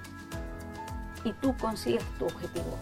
y 1.25 1.33
tú 1.33 1.57
consigues 1.57 2.05
tu 2.19 2.27
objetivo. 2.27 2.77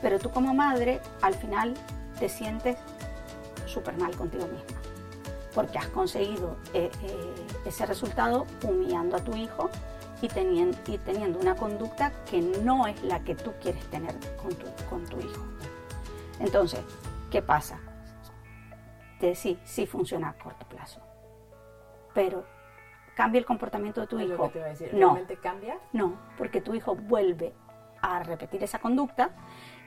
Pero 0.00 0.18
tú 0.20 0.30
como 0.30 0.54
madre 0.54 1.00
al 1.20 1.34
final 1.34 1.74
te 2.18 2.28
sientes 2.28 2.76
súper 3.66 3.98
mal 3.98 4.16
contigo 4.16 4.46
misma 4.46 4.80
porque 5.54 5.78
has 5.78 5.88
conseguido 5.88 6.56
eh, 6.74 6.90
eh, 7.02 7.34
ese 7.64 7.84
resultado 7.84 8.46
humillando 8.62 9.16
a 9.16 9.20
tu 9.20 9.34
hijo 9.34 9.68
y 10.22 10.28
teniendo, 10.28 10.78
y 10.86 10.96
teniendo 10.98 11.40
una 11.40 11.56
conducta 11.56 12.12
que 12.30 12.40
no 12.40 12.86
es 12.86 13.02
la 13.02 13.18
que 13.20 13.34
tú 13.34 13.52
quieres 13.60 13.84
tener 13.86 14.14
con 14.40 14.54
tu, 14.54 14.66
con 14.88 15.04
tu 15.06 15.18
hijo. 15.18 15.42
Entonces, 16.38 16.80
¿qué 17.30 17.42
pasa? 17.42 17.80
De 19.26 19.34
sí, 19.34 19.58
sí 19.64 19.86
funciona 19.86 20.30
a 20.30 20.32
corto 20.34 20.66
plazo. 20.68 21.00
Pero 22.14 22.44
cambia 23.14 23.38
el 23.38 23.44
comportamiento 23.44 24.00
de 24.00 24.06
tu 24.06 24.18
hijo. 24.18 24.50
no. 24.92 25.18
cambia? 25.42 25.78
No, 25.92 26.18
porque 26.38 26.60
tu 26.60 26.74
hijo 26.74 26.94
vuelve 26.94 27.52
a 28.00 28.22
repetir 28.22 28.62
esa 28.62 28.78
conducta 28.78 29.30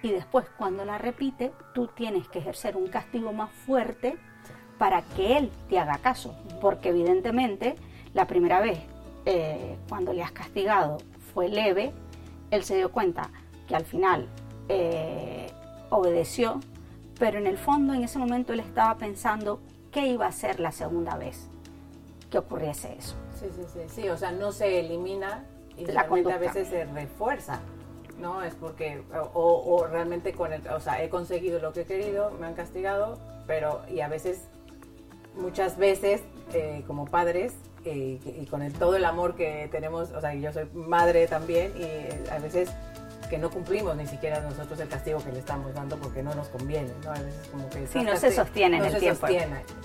y 0.04 0.12
después 0.12 0.46
cuando 0.58 0.86
la 0.86 0.98
repite, 0.98 1.52
tú 1.74 1.88
tienes 1.88 2.28
que 2.28 2.40
ejercer 2.40 2.76
un 2.76 2.88
castigo 2.88 3.34
más 3.34 3.52
fuerte 3.52 4.18
para 4.78 5.02
que 5.02 5.38
él 5.38 5.52
te 5.70 5.80
haga 5.80 5.98
caso. 5.98 6.36
Porque 6.62 6.90
evidentemente 6.90 7.76
la 8.14 8.28
primera 8.28 8.60
vez 8.60 8.80
eh, 9.26 9.78
cuando 9.88 10.14
le 10.14 10.22
has 10.22 10.32
castigado 10.32 10.98
fue 11.34 11.48
leve, 11.48 11.94
él 12.52 12.64
se 12.64 12.76
dio 12.76 12.92
cuenta 12.92 13.30
que 13.68 13.76
al 13.76 13.86
final 13.86 14.28
eh, 14.70 15.52
obedeció 15.90 16.60
pero 17.20 17.38
en 17.38 17.48
el 17.48 17.58
fondo 17.58 17.94
en 17.94 18.04
ese 18.04 18.20
momento 18.20 18.54
él 18.54 18.60
estaba 18.60 18.98
pensando 18.98 19.60
qué 19.92 20.08
iba 20.08 20.28
a 20.28 20.32
ser 20.32 20.60
la 20.60 20.72
segunda 20.72 21.16
vez 21.18 21.48
que 22.30 22.38
ocurriese 22.38 22.96
eso. 22.98 23.16
Sí, 23.40 23.46
sí, 23.56 23.64
sí, 23.72 23.80
sí, 23.88 24.10
o 24.10 24.18
sea, 24.18 24.32
no 24.32 24.52
se 24.52 24.80
elimina 24.80 25.46
y 25.78 25.86
la 25.86 26.02
a 26.02 26.38
veces 26.38 26.68
se 26.68 26.86
refuerza. 26.86 27.62
¿no? 28.20 28.44
Es 28.44 28.56
porque, 28.56 29.02
o, 29.34 29.86
realmente 29.90 30.34
con 30.34 30.54
el, 30.54 30.68
o 30.70 30.80
sea, 30.80 31.04
he 31.04 31.10
conseguido 31.10 31.60
lo 31.60 31.74
que 31.74 31.82
he 31.82 31.86
querido, 31.86 32.32
me 32.40 32.48
han 32.48 32.54
castigado, 32.54 33.18
pero, 33.48 33.82
y 33.90 34.02
a 34.02 34.08
veces, 34.08 34.48
muchas 35.36 35.78
veces, 35.78 36.22
eh, 36.54 36.84
como 36.88 37.06
padres, 37.06 37.56
eh, 37.86 38.20
y 38.24 38.46
con 38.46 38.62
el, 38.62 38.72
todo 38.74 38.96
el 38.96 39.06
amor 39.06 39.36
que 39.36 39.68
tenemos, 39.72 40.12
o 40.12 40.22
sea, 40.22 40.34
yo 40.36 40.54
soy 40.54 40.66
madre 40.74 41.28
también, 41.28 41.74
y 41.76 41.84
eh, 41.84 42.24
a 42.32 42.40
veces 42.40 42.72
que 43.28 43.38
no 43.38 43.50
cumplimos 43.50 43.96
ni 43.96 44.08
siquiera 44.08 44.42
nosotros 44.42 44.80
el 44.80 44.88
castigo 44.88 45.24
que 45.24 45.32
le 45.32 45.40
estamos 45.40 45.74
dando 45.74 45.98
porque 45.98 46.24
no 46.24 46.34
nos 46.36 46.48
conviene, 46.50 46.92
¿no? 47.04 47.12
A 47.12 47.20
veces 47.20 47.48
como 47.50 47.70
que... 47.70 47.88
Sí, 47.88 48.04
no 48.04 48.16
se 48.18 48.32
sostiene 48.32 48.78
en 48.78 48.86
el 48.86 48.98
tiempo. 48.98 49.28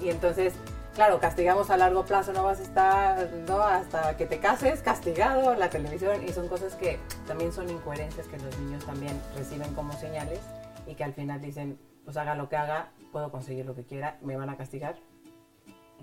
Y 0.03 0.11
entonces 0.11 0.55
claro, 0.99 1.21
castigamos 1.21 1.71
a 1.71 1.77
largo 1.77 2.05
plazo, 2.05 2.33
no 2.33 2.43
vas 2.43 2.59
a 2.59 2.63
estar 2.65 3.31
¿no? 3.47 3.63
hasta 3.63 4.17
que 4.17 4.27
te 4.27 4.41
cases 4.41 4.83
castigado, 4.83 5.55
la 5.55 5.71
televisión, 5.71 6.25
y 6.27 6.33
son 6.33 6.49
cosas 6.49 6.75
que 6.75 6.99
también 7.25 7.53
son 7.53 7.71
incoherencias 7.71 8.27
que 8.27 8.37
los 8.37 8.59
niños 8.59 8.85
también 8.85 9.17
reciben 9.37 9.73
como 9.75 9.93
señales 9.93 10.41
y 10.89 10.97
que 10.97 11.05
al 11.05 11.15
final 11.15 11.41
dicen, 11.41 11.79
pues 12.05 12.17
haga 12.17 12.35
lo 12.35 12.49
que 12.49 12.57
haga, 12.57 12.91
puedo 13.13 13.31
conseguir 13.31 13.65
lo 13.65 13.77
que 13.77 13.85
quiera, 13.85 14.19
me 14.23 14.37
van 14.37 14.51
a 14.51 14.57
castigar, 14.57 14.97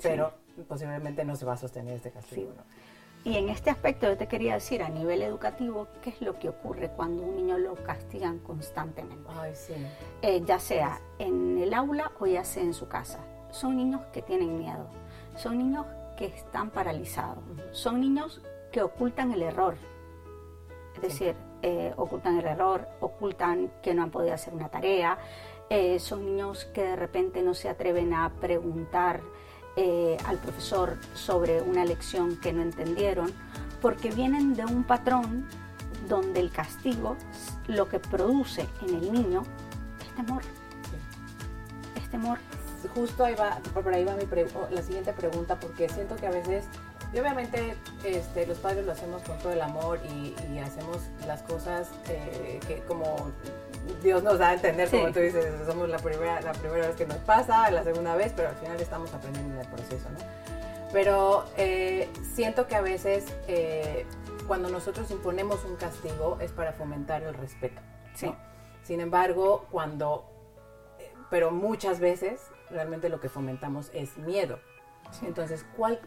pero 0.01 0.31
posiblemente 0.65 1.25
no 1.25 1.35
se 1.35 1.43
va 1.43 1.55
a 1.55 1.57
sostener 1.57 1.95
este 1.95 2.11
castigo. 2.11 2.53
Y 3.25 3.35
en 3.35 3.49
este 3.49 3.69
aspecto 3.69 4.07
yo 4.07 4.15
te 4.15 4.27
quería 4.27 4.53
decir 4.53 4.81
a 4.81 4.87
nivel 4.87 5.21
educativo, 5.21 5.87
¿qué 6.01 6.11
es 6.11 6.21
lo 6.21 6.39
que 6.39 6.47
ocurre 6.47 6.89
cuando 6.91 7.23
un 7.23 7.35
niño 7.35 7.57
lo 7.57 7.75
castigan 7.75 8.39
constantemente? 8.39 9.29
Ay, 9.35 9.51
sí. 9.55 9.73
Eh, 10.21 10.41
ya 10.45 10.59
sea 10.59 11.01
en 11.19 11.57
el 11.57 11.73
aula 11.73 12.13
o 12.19 12.27
ya 12.27 12.43
sea 12.45 12.63
en 12.63 12.73
su 12.73 12.87
casa 12.87 13.19
son 13.55 13.77
niños 13.77 14.01
que 14.11 14.21
tienen 14.21 14.57
miedo, 14.57 14.87
son 15.35 15.57
niños 15.57 15.85
que 16.17 16.25
están 16.25 16.69
paralizados, 16.69 17.43
son 17.71 18.01
niños 18.01 18.41
que 18.71 18.81
ocultan 18.81 19.31
el 19.31 19.41
error. 19.41 19.75
Es 20.95 21.01
decir, 21.01 21.35
eh, 21.61 21.93
ocultan 21.95 22.37
el 22.37 22.45
error, 22.45 22.87
ocultan 22.99 23.71
que 23.81 23.93
no 23.93 24.03
han 24.03 24.11
podido 24.11 24.33
hacer 24.33 24.53
una 24.53 24.69
tarea, 24.69 25.17
eh, 25.69 25.99
son 25.99 26.25
niños 26.25 26.65
que 26.65 26.83
de 26.83 26.95
repente 26.95 27.41
no 27.41 27.53
se 27.53 27.69
atreven 27.69 28.13
a 28.13 28.33
preguntar 28.39 29.21
eh, 29.75 30.17
al 30.25 30.37
profesor 30.37 30.97
sobre 31.13 31.61
una 31.61 31.85
lección 31.85 32.37
que 32.37 32.53
no 32.53 32.61
entendieron, 32.61 33.31
porque 33.81 34.11
vienen 34.11 34.53
de 34.53 34.65
un 34.65 34.83
patrón 34.83 35.45
donde 36.07 36.39
el 36.39 36.51
castigo 36.51 37.17
lo 37.67 37.89
que 37.89 37.99
produce 37.99 38.67
en 38.81 38.95
el 38.95 39.11
niño 39.11 39.43
es 40.01 40.15
temor. 40.15 40.41
Es 41.95 42.09
temor 42.09 42.39
justo 42.93 43.25
ahí 43.25 43.35
va, 43.35 43.59
por 43.73 43.93
ahí 43.93 44.03
va 44.03 44.15
mi 44.15 44.25
la 44.71 44.81
siguiente 44.81 45.13
pregunta, 45.13 45.59
porque 45.59 45.89
siento 45.89 46.15
que 46.15 46.27
a 46.27 46.31
veces, 46.31 46.65
y 47.13 47.19
obviamente 47.19 47.75
este, 48.03 48.45
los 48.45 48.57
padres 48.57 48.85
lo 48.85 48.91
hacemos 48.91 49.21
con 49.23 49.37
todo 49.39 49.53
el 49.53 49.61
amor 49.61 49.99
y, 50.05 50.33
hacemos 50.59 50.97
las 51.27 51.43
cosas 51.43 51.91
eh, 52.07 52.59
que 52.67 52.79
como 52.87 53.31
Dios 54.01 54.23
nos 54.23 54.39
da 54.39 54.49
a 54.49 54.53
entender, 54.53 54.89
como 54.89 55.11
tú 55.11 55.19
dices, 55.19 55.45
somos 55.65 55.89
la 55.89 55.97
primera, 55.97 56.41
la 56.41 56.53
primera 56.53 56.87
vez 56.87 56.95
que 56.95 57.05
nos 57.05 57.17
pasa, 57.17 57.69
la 57.71 57.83
segunda 57.83 58.15
vez, 58.15 58.33
pero 58.35 58.49
al 58.49 58.55
final 58.55 58.79
estamos 58.79 59.13
aprendiendo 59.13 59.53
en 59.53 59.61
el 59.61 59.67
proceso, 59.67 60.09
¿no? 60.09 60.19
Pero 60.91 61.45
eh, 61.57 62.09
siento 62.35 62.67
que 62.67 62.75
a 62.75 62.81
veces 62.81 63.25
eh, 63.47 64.05
cuando 64.47 64.69
nosotros 64.69 65.09
imponemos 65.11 65.65
un 65.65 65.75
castigo 65.75 66.37
es 66.39 66.51
para 66.51 66.73
fomentar 66.73 67.23
el 67.23 67.33
respeto. 67.33 67.81
Sí. 68.13 68.33
Sin 68.83 69.01
embargo, 69.01 69.65
cuando, 69.71 70.25
pero 71.29 71.51
muchas 71.51 71.99
veces 71.99 72.39
realmente 72.69 73.09
lo 73.09 73.19
que 73.19 73.29
fomentamos 73.29 73.89
es 73.93 74.17
miedo. 74.17 74.59
Entonces, 75.21 75.65
¿cuál 75.75 75.99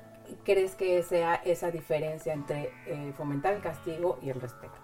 crees 0.45 0.75
que 0.75 1.03
sea 1.03 1.35
esa 1.37 1.71
diferencia 1.71 2.33
entre 2.33 2.73
eh, 2.87 3.13
fomentar 3.17 3.55
el 3.55 3.61
castigo 3.61 4.19
y 4.23 4.31
el 4.31 4.41
respeto? 4.41 4.75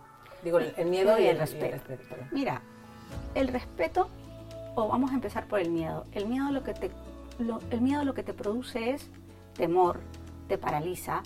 Digo, 0.43 0.59
el, 0.59 0.87
miedo 0.87 1.19
y, 1.19 1.27
el, 1.27 1.39
respeto. 1.39 1.81
Mira, 2.31 2.61
el 3.35 3.49
respeto, 3.49 4.09
o 4.75 4.89
vamos 4.89 5.13
a 5.13 5.15
empezar 5.15 5.47
por 5.47 5.61
el 5.61 5.71
miedo. 5.71 6.05
El 6.13 6.27
miedo 6.27 6.51
lo 6.51 6.63
que 6.63 6.75
te, 6.75 6.91
el 7.71 7.81
miedo 7.81 8.05
lo 8.05 8.15
que 8.15 8.23
te 8.23 8.35
produce 8.35 8.91
es 8.91 9.11
temor, 9.55 10.01
te 10.49 10.59
paraliza, 10.59 11.23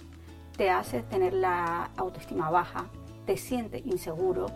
te 0.57 0.71
hace 0.71 1.03
tener 1.03 1.33
la 1.33 1.91
autoestima 1.97 2.51
baja, 2.51 2.87
te 3.27 3.37
siente 3.37 3.83
inseguro 3.85 4.47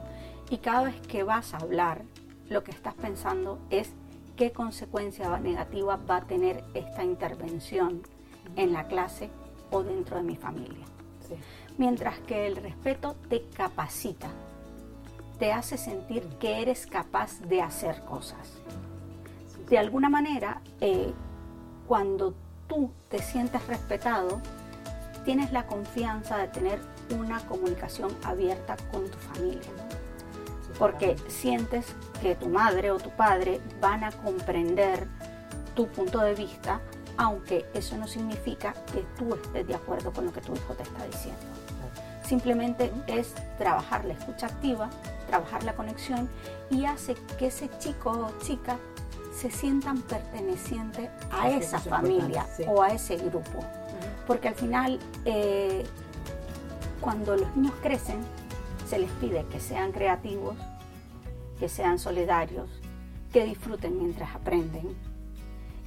y 0.51 0.59
cada 0.59 0.85
vez 0.85 1.01
que 1.07 1.23
vas 1.23 1.55
a 1.55 1.59
hablar, 1.59 2.03
lo 2.49 2.63
que 2.65 2.73
estás 2.73 2.95
pensando 2.95 3.59
es 3.71 3.93
qué 4.37 4.53
consecuencia 4.53 5.39
negativa 5.39 5.97
va 5.97 6.17
a 6.17 6.27
tener 6.27 6.65
esta 6.75 7.05
intervención 7.05 8.03
en 8.57 8.73
la 8.73 8.87
clase 8.87 9.31
o 9.71 9.83
dentro 9.83 10.17
de 10.17 10.23
mi 10.23 10.37
familia. 10.37 10.85
Mientras 11.79 12.19
que 12.21 12.47
el 12.47 12.57
respeto 12.57 13.17
te 13.29 13.49
capacita, 13.49 14.29
te 15.43 15.51
hace 15.51 15.77
sentir 15.77 16.23
que 16.39 16.63
eres 16.63 16.87
capaz 16.87 17.41
de 17.41 17.61
hacer 17.63 18.01
cosas. 18.03 18.61
De 19.69 19.77
alguna 19.77 20.09
manera, 20.09 20.61
eh, 20.81 21.13
cuando 21.89 22.33
tú 22.69 22.93
te 23.09 23.19
sientes 23.19 23.67
respetado, 23.67 24.41
tienes 25.25 25.51
la 25.51 25.67
confianza 25.67 26.39
de 26.39 26.47
tener 26.47 26.79
una 27.19 27.41
comunicación 27.41 28.17
abierta 28.23 28.77
con 28.93 29.11
tu 29.11 29.19
familia 29.19 29.69
porque 30.79 31.17
sientes 31.27 31.87
que 32.21 32.37
tu 32.37 32.49
madre 32.49 32.93
o 32.93 32.99
tu 32.99 33.11
padre 33.11 33.61
van 33.81 34.05
a 34.05 34.13
comprender 34.13 35.09
tu 35.75 35.89
punto 35.89 36.21
de 36.21 36.37
vista, 36.37 36.81
aunque 37.17 37.67
eso 37.75 37.97
no 37.97 38.07
significa 38.07 38.75
que 38.93 39.05
tú 39.19 39.35
estés 39.35 39.67
de 39.67 39.75
acuerdo 39.75 40.13
con 40.13 40.27
lo 40.27 40.33
que 40.33 40.41
tu 40.41 40.55
hijo 40.55 40.75
te 40.75 40.85
está 40.85 41.05
diciendo. 41.05 41.43
Simplemente 42.25 42.93
es 43.09 43.35
trabajar 43.59 44.05
la 44.05 44.15
escucha 44.15 44.47
activa, 44.47 44.89
trabajar 45.33 45.65
la 45.65 45.75
conexión 45.75 46.29
y 46.69 46.85
hace 46.85 47.15
que 47.39 47.47
ese 47.47 47.71
chico 47.79 48.11
o 48.11 48.45
chica 48.45 48.77
se 49.35 49.51
sientan 49.51 50.03
pertenecientes 50.03 51.09
a 51.31 51.49
esa 51.49 51.79
familia 51.79 52.47
o 52.69 52.83
a 52.83 52.89
ese 52.89 53.17
grupo. 53.17 53.65
Porque 54.27 54.49
al 54.49 54.55
final, 54.55 54.99
eh, 55.25 55.85
cuando 57.01 57.35
los 57.35 57.57
niños 57.57 57.73
crecen, 57.83 58.19
se 58.87 58.99
les 58.99 59.11
pide 59.13 59.47
que 59.47 59.59
sean 59.59 59.91
creativos, 59.93 60.55
que 61.59 61.71
sean 61.71 61.99
solidarios, 61.99 62.69
que 63.33 63.47
disfruten 63.47 63.99
mientras 63.99 64.35
aprenden 64.35 64.95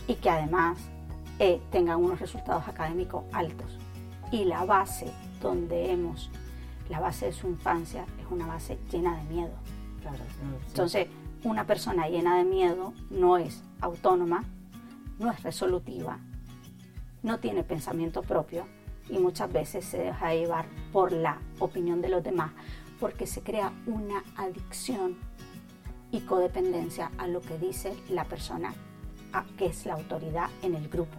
y 0.08 0.16
que 0.16 0.32
además 0.32 0.80
eh, 1.38 1.62
tengan 1.72 2.04
unos 2.04 2.20
resultados 2.20 2.68
académicos 2.68 3.26
altos. 3.32 3.78
Y 4.32 4.46
la 4.46 4.66
base 4.66 5.06
donde 5.40 5.92
hemos, 5.92 6.32
la 6.90 7.00
base 7.00 7.28
de 7.28 7.34
su 7.34 7.48
infancia 7.48 8.06
es 8.20 8.26
una 8.30 8.48
base 8.48 8.78
llena 8.92 9.18
de 9.18 9.24
miedo. 9.26 9.54
Entonces, 10.68 11.08
una 11.44 11.66
persona 11.66 12.08
llena 12.08 12.38
de 12.38 12.44
miedo 12.44 12.94
no 13.10 13.38
es 13.38 13.64
autónoma, 13.82 14.44
no 15.20 15.32
es 15.32 15.42
resolutiva, 15.44 16.20
no 17.24 17.40
tiene 17.40 17.64
pensamiento 17.64 18.22
propio 18.22 18.66
y 19.10 19.18
muchas 19.18 19.52
veces 19.52 19.86
se 19.86 19.98
deja 19.98 20.34
llevar 20.34 20.66
por 20.92 21.12
la 21.12 21.40
opinión 21.60 22.02
de 22.02 22.10
los 22.10 22.24
demás 22.24 22.52
porque 23.00 23.28
se 23.28 23.42
crea 23.42 23.74
una 23.86 24.24
adicción 24.38 25.18
y 26.12 26.22
codependencia 26.22 27.12
a 27.18 27.28
lo 27.28 27.42
que 27.42 27.58
dice 27.58 27.96
la 28.10 28.26
persona 28.26 28.74
a, 29.34 29.44
que 29.58 29.66
es 29.68 29.86
la 29.86 29.94
autoridad 29.96 30.50
en 30.62 30.76
el 30.76 30.88
grupo, 30.88 31.18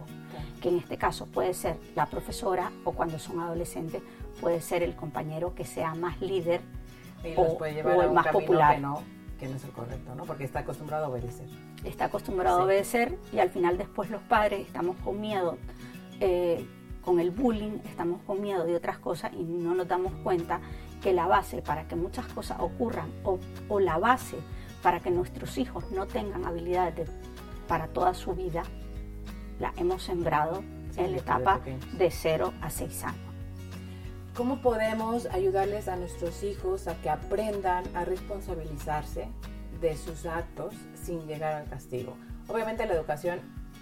que 0.61 0.69
en 0.69 0.77
este 0.77 0.97
caso 0.97 1.27
puede 1.27 1.53
ser 1.53 1.77
la 1.95 2.07
profesora 2.07 2.71
o 2.83 2.93
cuando 2.93 3.19
son 3.19 3.39
adolescentes 3.39 4.01
puede 4.39 4.61
ser 4.61 4.83
el 4.83 4.95
compañero 4.95 5.53
que 5.55 5.65
sea 5.65 5.95
más 5.95 6.21
líder 6.21 6.61
o, 7.35 7.63
el 7.65 8.11
más 8.11 8.27
popular. 8.27 8.75
Que 8.75 8.81
no, 8.81 9.03
que 9.39 9.47
no 9.47 9.55
es 9.55 9.63
el 9.63 9.71
correcto, 9.71 10.15
¿no? 10.15 10.25
porque 10.25 10.43
está 10.43 10.59
acostumbrado 10.59 11.05
a 11.05 11.09
obedecer. 11.09 11.47
Está 11.83 12.05
acostumbrado 12.05 12.61
a 12.61 12.65
obedecer 12.65 13.17
y 13.31 13.39
al 13.39 13.49
final 13.49 13.77
después 13.77 14.09
los 14.09 14.21
padres 14.23 14.65
estamos 14.65 14.95
con 14.97 15.19
miedo. 15.19 15.57
Eh, 16.19 16.65
con 17.01 17.21
el 17.21 17.31
bullying, 17.31 17.79
estamos 17.85 18.21
con 18.23 18.41
miedo 18.41 18.65
de 18.65 18.75
otras 18.75 18.99
cosas 18.99 19.31
y 19.31 19.41
no 19.41 19.73
nos 19.73 19.87
damos 19.87 20.11
cuenta 20.23 20.59
que 21.01 21.13
la 21.13 21.25
base 21.25 21.61
para 21.61 21.87
que 21.87 21.95
muchas 21.95 22.25
cosas 22.27 22.59
ocurran 22.59 23.09
o, 23.23 23.39
o 23.69 23.79
la 23.79 23.97
base 23.97 24.35
para 24.83 24.99
que 24.99 25.09
nuestros 25.09 25.57
hijos 25.57 25.89
no 25.91 26.05
tengan 26.05 26.43
habilidades 26.43 27.09
para 27.67 27.87
toda 27.87 28.13
su 28.13 28.33
vida, 28.33 28.63
la 29.57 29.73
hemos 29.77 30.03
sembrado 30.03 30.63
en 30.97 31.11
la 31.11 31.17
etapa 31.17 31.61
de 31.97 32.11
0 32.11 32.53
a 32.61 32.69
6 32.69 33.03
años. 33.05 33.26
¿Cómo 34.37 34.61
podemos 34.61 35.25
ayudarles 35.25 35.87
a 35.87 35.95
nuestros 35.95 36.43
hijos 36.43 36.87
a 36.87 36.93
que 37.01 37.09
aprendan 37.09 37.83
a 37.95 38.05
responsabilizarse 38.05 39.29
de 39.81 39.97
sus 39.97 40.27
actos 40.27 40.75
sin 40.93 41.25
llegar 41.25 41.53
al 41.53 41.67
castigo? 41.67 42.15
Obviamente 42.47 42.85
la 42.85 42.93
educación, 42.93 43.39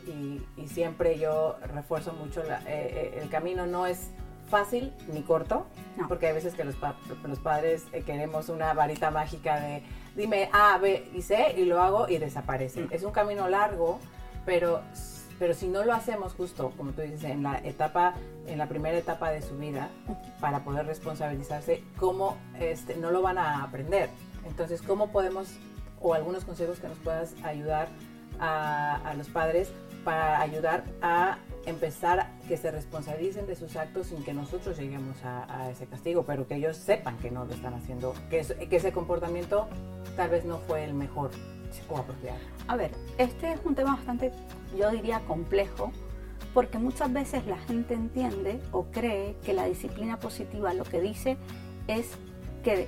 y, 0.08 0.40
siempre 0.68 1.20
yo 1.20 1.58
refuerzo 1.74 2.14
mucho, 2.14 2.42
eh, 2.42 2.58
eh, 2.68 3.20
el 3.22 3.30
camino 3.30 3.66
no 3.66 3.86
es 3.86 4.12
fácil 4.50 4.94
ni 5.12 5.24
corto, 5.24 5.66
porque 6.08 6.28
hay 6.28 6.34
veces 6.34 6.54
que 6.54 6.64
los, 6.64 6.76
los 7.28 7.40
padres 7.40 7.84
eh, 7.92 8.04
queremos 8.04 8.48
una 8.48 8.74
varita 8.74 9.12
mágica 9.12 9.60
de 9.60 9.84
dime 10.16 10.50
A, 10.54 10.78
B 10.78 11.10
y 11.14 11.22
C 11.22 11.54
y 11.58 11.66
lo 11.66 11.82
hago 11.82 12.08
y 12.08 12.18
desaparece. 12.18 12.84
Mm. 12.84 12.88
Es 12.92 13.04
un 13.04 13.12
camino 13.12 13.50
largo, 13.50 14.00
pero, 14.46 14.84
pero 15.40 15.54
si 15.54 15.68
no 15.68 15.84
lo 15.84 15.94
hacemos 15.94 16.34
justo, 16.34 16.72
como 16.78 16.92
tú 16.92 17.02
dices, 17.02 17.24
en 17.24 17.44
la 17.44 17.60
etapa, 17.60 18.14
en 18.48 18.58
la 18.58 18.68
primera 18.68 18.98
etapa 18.98 19.32
de 19.32 19.42
su 19.42 19.58
vida, 19.58 19.90
para 20.40 20.64
poder 20.64 20.86
responsabilizarse, 20.86 21.84
¿cómo 21.98 22.38
este, 22.60 22.96
no 22.96 23.12
lo 23.12 23.22
van 23.22 23.38
a 23.38 23.64
aprender? 23.64 24.10
Entonces, 24.46 24.82
¿cómo 24.82 25.12
podemos, 25.12 25.50
o 26.02 26.14
algunos 26.14 26.46
consejos 26.46 26.80
que 26.80 26.88
nos 26.88 26.98
puedas 27.00 27.36
ayudar 27.44 27.90
a, 28.40 29.14
los 29.18 29.28
padres 29.30 29.72
para 30.04 30.42
ayudar 30.42 30.84
a 31.02 31.38
empezar 31.66 32.30
que 32.48 32.58
se 32.58 32.70
responsabilicen 32.70 33.48
de 33.48 33.56
sus 33.56 33.76
actos 33.76 34.08
sin 34.08 34.24
que 34.24 34.34
nosotros 34.34 34.78
lleguemos 34.78 35.18
a, 35.24 35.70
ese 35.72 35.88
castigo, 35.88 36.24
pero 36.24 36.48
que 36.48 36.56
ellos 36.56 36.78
sepan 36.78 37.18
que 37.18 37.32
no 37.32 37.46
lo 37.46 37.54
están 37.54 37.74
haciendo, 37.74 38.14
que, 38.30 38.42
que 38.70 38.76
ese 38.76 38.92
comportamiento 38.92 39.68
tal 40.16 40.30
vez 40.30 40.46
no 40.46 40.60
fue 40.60 40.84
el 40.84 40.94
mejor 40.94 41.32
o 41.90 41.98
apropiado. 41.98 42.55
A 42.68 42.76
ver, 42.76 42.92
este 43.18 43.54
es 43.54 43.60
un 43.64 43.76
tema 43.76 43.96
bastante, 43.96 44.32
yo 44.78 44.90
diría, 44.92 45.20
complejo, 45.22 45.92
porque 46.54 46.78
muchas 46.78 47.12
veces 47.12 47.46
la 47.46 47.58
gente 47.58 47.94
entiende 47.94 48.62
o 48.72 48.86
cree 48.86 49.36
que 49.44 49.54
la 49.54 49.66
disciplina 49.66 50.18
positiva 50.20 50.74
lo 50.74 50.84
que 50.84 51.02
dice 51.02 51.38
es 51.88 52.12
que 52.64 52.88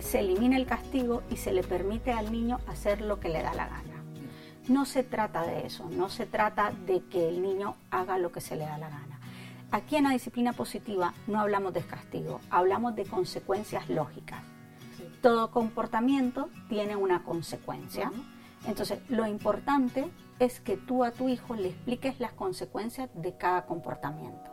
se 0.00 0.20
elimina 0.20 0.56
el 0.56 0.66
castigo 0.66 1.22
y 1.30 1.36
se 1.36 1.52
le 1.52 1.62
permite 1.62 2.12
al 2.12 2.32
niño 2.32 2.58
hacer 2.66 3.00
lo 3.00 3.20
que 3.20 3.28
le 3.28 3.42
da 3.42 3.54
la 3.54 3.68
gana. 3.68 4.02
No 4.68 4.84
se 4.84 5.02
trata 5.02 5.46
de 5.46 5.66
eso, 5.66 5.88
no 5.90 6.08
se 6.08 6.26
trata 6.26 6.72
de 6.86 7.02
que 7.04 7.28
el 7.28 7.42
niño 7.42 7.76
haga 7.90 8.18
lo 8.18 8.32
que 8.32 8.40
se 8.40 8.56
le 8.56 8.64
da 8.64 8.78
la 8.78 8.88
gana. 8.88 9.20
Aquí 9.70 9.96
en 9.96 10.04
la 10.04 10.10
disciplina 10.10 10.52
positiva 10.52 11.14
no 11.26 11.40
hablamos 11.40 11.74
de 11.74 11.82
castigo, 11.82 12.40
hablamos 12.50 12.96
de 12.96 13.04
consecuencias 13.04 13.88
lógicas. 13.88 14.42
Todo 15.20 15.50
comportamiento 15.50 16.48
tiene 16.68 16.96
una 16.96 17.22
consecuencia. 17.22 18.10
Entonces, 18.68 19.00
lo 19.08 19.26
importante 19.26 20.10
es 20.38 20.60
que 20.60 20.76
tú 20.76 21.02
a 21.02 21.10
tu 21.10 21.28
hijo 21.30 21.54
le 21.54 21.68
expliques 21.68 22.20
las 22.20 22.32
consecuencias 22.32 23.08
de 23.14 23.32
cada 23.32 23.64
comportamiento. 23.64 24.50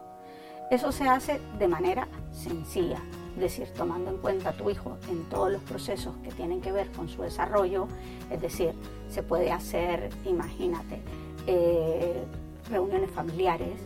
Eso 0.72 0.92
se 0.94 1.08
hace 1.08 1.40
de 1.60 1.68
manera 1.68 2.08
sencilla, 2.32 3.00
es 3.36 3.42
decir, 3.42 3.68
tomando 3.76 4.10
en 4.10 4.18
cuenta 4.18 4.50
a 4.50 4.54
tu 4.54 4.70
hijo 4.70 4.98
en 5.10 5.26
todos 5.26 5.52
los 5.52 5.62
procesos 5.64 6.16
que 6.24 6.32
tienen 6.32 6.62
que 6.62 6.72
ver 6.72 6.90
con 6.94 7.10
su 7.10 7.22
desarrollo, 7.22 7.88
es 8.32 8.42
decir, 8.42 8.74
se 9.10 9.22
puede 9.22 9.52
hacer, 9.52 10.10
imagínate, 10.24 11.02
eh, 11.46 12.24
reuniones 12.72 13.12
familiares, 13.12 13.80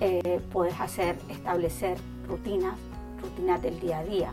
eh, 0.00 0.40
puedes 0.52 0.80
hacer, 0.80 1.18
establecer 1.28 1.98
rutinas, 2.28 2.78
rutinas 3.20 3.60
del 3.60 3.80
día 3.80 3.98
a 3.98 4.04
día, 4.04 4.32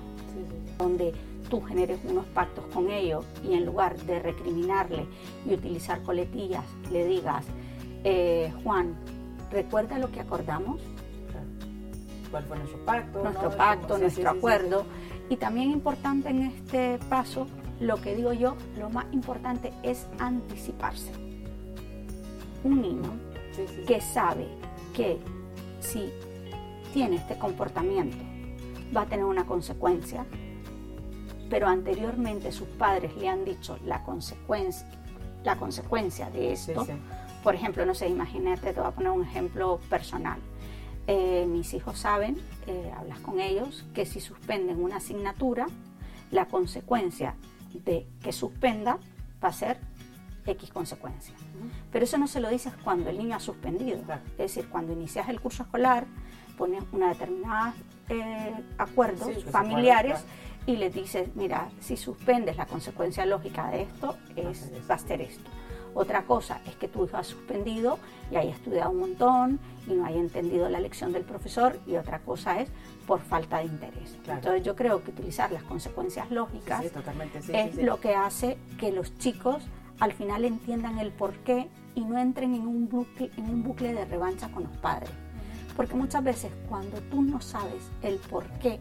donde 0.78 1.14
tú 1.54 1.62
generes 1.62 2.00
unos 2.06 2.26
pactos 2.34 2.66
con 2.74 2.90
ellos 2.90 3.24
y 3.48 3.54
en 3.54 3.64
lugar 3.64 3.96
de 3.96 4.18
recriminarle 4.18 5.06
y 5.46 5.54
utilizar 5.54 6.02
coletillas, 6.02 6.64
le 6.92 7.06
digas, 7.06 7.46
eh, 8.04 8.52
Juan, 8.64 8.96
¿recuerda 9.52 10.00
lo 10.00 10.12
que 10.12 10.20
acordamos? 10.20 10.82
cuál 12.32 12.44
fue 12.46 12.58
nuestro 12.58 12.84
pacto. 12.84 13.22
Nuestro 13.22 13.50
pacto, 13.52 13.98
nuestro 14.00 14.30
acuerdo. 14.32 14.86
y 15.30 15.36
también 15.36 15.70
importante 15.70 16.30
en 16.30 16.42
este 16.42 16.98
paso, 17.08 17.46
lo 17.80 18.02
que 18.02 18.16
digo 18.16 18.34
yo, 18.34 18.56
lo 18.80 18.90
más 18.90 19.06
importante 19.12 19.72
es 19.84 20.08
anticiparse. 20.18 21.12
Un 22.64 22.82
niño 22.82 23.12
que 23.86 24.02
sabe 24.02 24.48
que 24.96 25.20
si 25.82 26.10
tiene 26.94 27.18
este 27.18 27.38
comportamiento 27.38 28.18
va 28.96 29.02
a 29.02 29.06
tener 29.06 29.26
una 29.26 29.46
consecuencia, 29.46 30.26
pero 31.54 31.68
anteriormente 31.68 32.52
sus 32.52 32.68
padres 32.68 33.16
le 33.16 33.30
han 33.30 33.46
dicho 33.46 33.78
la 33.86 34.02
consecuencia, 34.02 34.88
la 35.44 35.56
consecuencia 35.56 36.32
de 36.32 36.52
esto. 36.52 36.88
Por 37.44 37.54
ejemplo, 37.54 37.86
no 37.86 37.94
sé, 37.94 38.10
imagínate, 38.10 38.74
te 38.74 38.80
voy 38.80 38.90
a 38.90 38.92
poner 38.92 39.12
un 39.12 39.24
ejemplo 39.24 39.80
personal. 39.88 40.40
Eh, 41.06 41.46
mis 41.48 41.76
hijos 41.76 42.00
saben, 42.00 42.42
eh, 42.66 42.92
hablas 42.98 43.20
con 43.20 43.40
ellos, 43.40 43.86
que 43.94 44.08
si 44.08 44.20
suspenden 44.20 44.84
una 44.84 44.96
asignatura, 44.96 45.68
la 46.32 46.48
consecuencia 46.48 47.36
de 47.72 48.08
que 48.24 48.34
suspenda 48.34 48.98
va 49.44 49.50
a 49.50 49.54
ser 49.54 49.78
X 50.48 50.72
consecuencia. 50.72 51.36
Pero 51.92 52.04
eso 52.04 52.18
no 52.18 52.26
se 52.26 52.40
lo 52.40 52.50
dices 52.50 52.74
cuando 52.84 53.12
el 53.12 53.20
niño 53.20 53.36
ha 53.36 53.40
suspendido. 53.40 54.00
Es 54.40 54.56
decir, 54.56 54.68
cuando 54.70 54.92
inicias 54.92 55.30
el 55.30 55.40
curso 55.40 55.62
escolar, 55.62 56.08
pones 56.58 56.84
una 56.92 57.10
determinada 57.10 57.76
eh, 58.10 58.56
acuerdos 58.80 59.44
familiares 59.46 60.26
y 60.66 60.78
le 60.78 60.90
dices, 60.90 61.30
mira, 61.36 61.70
si 61.80 61.98
suspendes 61.98 62.58
la 62.58 62.66
consecuencia 62.66 63.26
lógica 63.26 63.70
de 63.70 63.84
esto, 63.84 64.18
es, 64.36 64.72
va 64.90 64.96
a 64.96 65.00
ser 65.00 65.22
esto. 65.22 65.50
Otra 65.96 66.24
cosa 66.24 66.60
es 66.66 66.76
que 66.76 66.88
tu 66.88 67.06
hijo 67.06 67.18
ha 67.18 67.24
suspendido 67.24 68.00
y 68.32 68.36
haya 68.36 68.52
estudiado 68.52 68.92
un 68.92 69.00
montón 69.00 69.60
y 69.88 69.94
no 69.94 70.06
haya 70.06 70.20
entendido 70.20 70.68
la 70.70 70.80
lección 70.80 71.12
del 71.12 71.24
profesor 71.24 71.80
y 71.86 71.98
otra 71.98 72.20
cosa 72.20 72.60
es 72.60 72.70
por 73.06 73.22
falta 73.22 73.60
de 73.60 73.66
interés. 73.66 74.18
Entonces 74.28 74.64
yo 74.64 74.76
creo 74.76 75.04
que 75.04 75.12
utilizar 75.12 75.52
las 75.52 75.64
consecuencias 75.64 76.32
lógicas 76.32 76.86
es 77.50 77.76
lo 77.76 78.00
que 78.00 78.16
hace 78.16 78.58
que 78.80 78.92
los 78.92 79.16
chicos 79.20 79.64
al 80.00 80.14
final 80.14 80.46
entiendan 80.46 80.98
el 80.98 81.12
por 81.12 81.34
qué 81.40 81.70
y 81.94 82.02
no 82.02 82.18
entren 82.18 82.56
en 82.56 82.66
un 82.66 82.90
bucle, 82.90 83.30
en 83.38 83.50
un 83.50 83.62
bucle 83.64 83.94
de 83.94 84.06
revancha 84.06 84.50
con 84.50 84.64
los 84.64 84.76
padres. 84.78 85.12
Porque 85.76 85.94
muchas 85.94 86.24
veces 86.24 86.52
cuando 86.68 87.00
tú 87.02 87.22
no 87.22 87.40
sabes 87.40 87.92
el 88.02 88.18
por 88.18 88.46
qué 88.60 88.80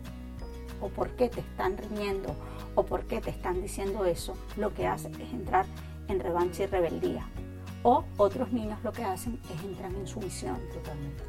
o 0.83 0.89
por 0.89 1.11
qué 1.11 1.29
te 1.29 1.41
están 1.41 1.79
riñendo 1.79 2.37
o 2.75 2.85
por 2.85 3.05
qué 3.05 3.21
te 3.21 3.31
están 3.31 3.63
diciendo 3.63 4.05
eso, 4.05 4.37
lo 4.57 4.75
que 4.75 4.87
hace 4.87 5.09
es 5.09 5.33
entrar 5.33 5.65
en 6.09 6.21
revancha 6.21 6.65
y 6.65 6.67
rebeldía. 6.67 7.27
O 7.83 8.05
otros 8.17 8.53
niños 8.53 8.79
lo 8.85 8.93
que 8.93 9.05
hacen 9.05 9.41
es 9.55 9.65
entrar 9.65 9.93
en 9.93 10.07
sumisión. 10.07 10.59
Totalmente. 10.73 11.23